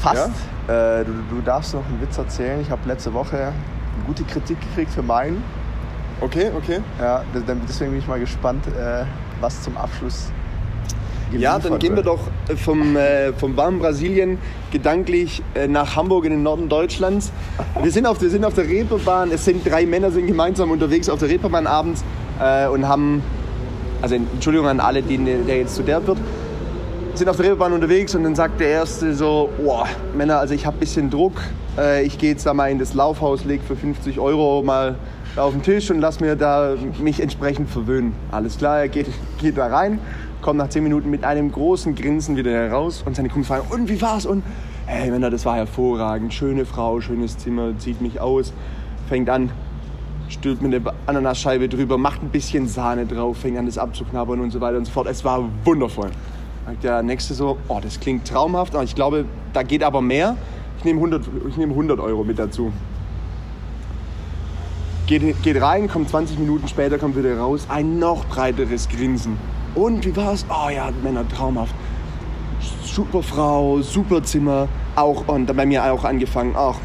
[0.00, 0.30] Fast.
[0.68, 2.60] Äh, du, du darfst noch einen Witz erzählen.
[2.60, 5.42] Ich habe letzte Woche eine gute Kritik gekriegt für meinen.
[6.20, 6.80] Okay, okay.
[7.00, 7.22] Ja,
[7.68, 9.04] deswegen bin ich mal gespannt, äh,
[9.40, 10.30] was zum Abschluss
[11.32, 12.20] Ja, dann gehen wir doch
[12.56, 14.38] vom, äh, vom warmen Brasilien
[14.70, 17.32] gedanklich äh, nach Hamburg in den Norden Deutschlands.
[17.82, 19.32] Wir sind auf, wir sind auf der Reeperbahn.
[19.32, 22.04] Es sind drei Männer sind gemeinsam unterwegs auf der Reeperbahn abends
[22.40, 23.22] äh, und haben,
[24.00, 26.18] also Entschuldigung an alle, die, der jetzt zu der wird,
[27.14, 29.86] sind auf der Reeperbahn unterwegs und dann sagt der Erste so, boah,
[30.16, 31.34] Männer, also ich habe ein bisschen Druck.
[31.76, 34.96] Äh, ich gehe jetzt da mal in das Laufhaus, leg für 50 Euro mal
[35.36, 38.14] auf den Tisch und lass mir da mich entsprechend verwöhnen.
[38.30, 39.08] Alles klar, er geht,
[39.40, 39.98] geht da rein,
[40.42, 43.88] kommt nach 10 Minuten mit einem großen Grinsen wieder heraus und seine Kumpels fragen, und
[43.88, 44.26] wie war's?
[44.26, 44.44] Und
[44.86, 48.52] hey Männer, das war hervorragend, schöne Frau, schönes Zimmer, zieht mich aus,
[49.08, 49.50] fängt an,
[50.28, 54.52] stülpt mir eine Ananasscheibe drüber, macht ein bisschen Sahne drauf, fängt an das abzuknabbern und
[54.52, 55.08] so weiter und so fort.
[55.08, 56.10] Es war wundervoll.
[56.66, 60.36] Sagt der Nächste so, oh, das klingt traumhaft, aber ich glaube, da geht aber mehr.
[60.78, 62.72] Ich nehme 100, ich nehme 100 Euro mit dazu.
[65.06, 69.36] Geht, geht rein, kommt 20 Minuten später, kommt wieder raus, ein noch breiteres Grinsen.
[69.74, 70.46] Und wie war's?
[70.48, 71.74] Oh ja, Männer, traumhaft.
[72.82, 76.76] Super Frau, super Zimmer, auch und bei mir auch angefangen, auch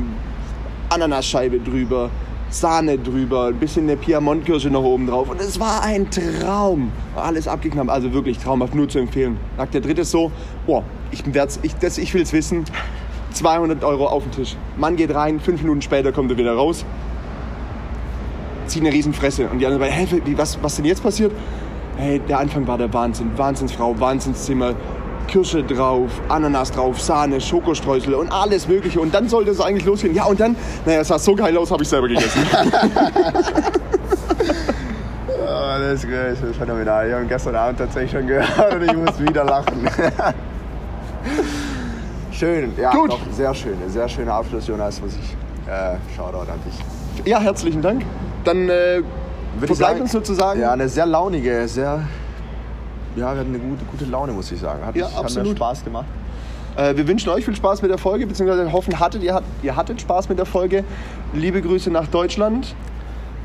[0.90, 2.10] Ananasscheibe drüber,
[2.50, 5.30] Sahne drüber, ein bisschen eine Piemont-Kirsche noch oben drauf.
[5.30, 6.92] Und es war ein Traum.
[7.16, 9.38] Alles abgeknappt, also wirklich traumhaft, nur zu empfehlen.
[9.56, 10.30] Sagt der dritte so,
[10.68, 11.24] boah, ich,
[11.62, 12.66] ich, das, ich will's wissen,
[13.32, 14.58] 200 Euro auf den Tisch.
[14.78, 16.84] Mann geht rein, fünf Minuten später kommt er wieder raus,
[18.70, 19.48] zieht eine Riesenfresse.
[19.48, 21.32] Und die anderen beiden, hä, wie, was, was denn jetzt passiert?
[21.98, 23.32] Hey, der Anfang war der Wahnsinn.
[23.38, 24.74] Wahnsinnsfrau, Wahnsinnszimmer,
[25.28, 29.00] Kirsche drauf, Ananas drauf, Sahne, Schokostreusel und alles Mögliche.
[29.00, 30.16] Und dann sollte es eigentlich losgehen.
[30.16, 30.56] Ja, und dann,
[30.86, 32.42] naja, es sah so geil aus, habe ich selber gegessen.
[35.52, 37.08] Oh, das, ist, das ist phänomenal.
[37.08, 39.90] Ich habe gestern Abend tatsächlich schon gehört und ich muss wieder lachen.
[42.32, 43.12] schön, ja, Gut.
[43.12, 43.76] Doch, sehr schön.
[43.88, 45.36] Sehr schöner Abschluss, Jonas, muss ich.
[45.72, 47.26] Äh, Shoutout an dich.
[47.26, 48.04] ja, herzlichen Dank.
[48.44, 49.02] Dann äh,
[49.58, 50.60] Würde verbleibt uns sozusagen.
[50.60, 52.02] Ja, eine sehr launige, sehr.
[53.16, 54.86] Ja, wir hatten eine gute, gute Laune, muss ich sagen.
[54.86, 55.58] Hat, Ja, hat mir absolut.
[55.58, 56.06] Spaß gemacht.
[56.76, 60.00] Äh, wir wünschen euch viel Spaß mit der Folge, beziehungsweise hoffen, hattet, ihr, ihr hattet
[60.02, 60.84] Spaß mit der Folge.
[61.34, 62.76] Liebe Grüße nach Deutschland.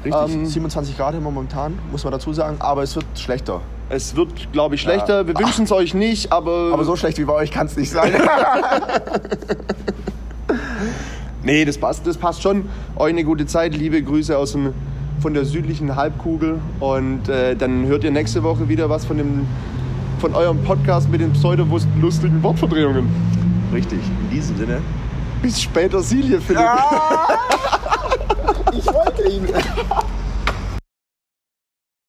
[0.05, 3.63] Richtig, Ähm, 27 Grad immer momentan, muss man dazu sagen, aber es wird schlechter.
[3.89, 5.27] Es wird, glaube ich, schlechter.
[5.27, 6.71] Wir wünschen es euch nicht, aber.
[6.73, 8.13] Aber so schlecht wie bei euch kann es nicht sein.
[11.45, 12.65] Nee, das passt, das passt schon.
[12.97, 13.77] Euch eine gute Zeit.
[13.77, 14.73] Liebe Grüße aus dem,
[15.21, 16.59] von der südlichen Halbkugel.
[16.81, 19.47] Und äh, dann hört ihr nächste Woche wieder was von, dem,
[20.21, 23.09] von eurem Podcast mit den pseudolustigen Wortverdrehungen.
[23.75, 23.99] Richtig.
[24.23, 24.81] In diesem Sinne.
[25.43, 26.63] Bis später, Silje, Philipp.
[26.63, 27.29] Ja!
[28.73, 29.47] ich wollte ihn.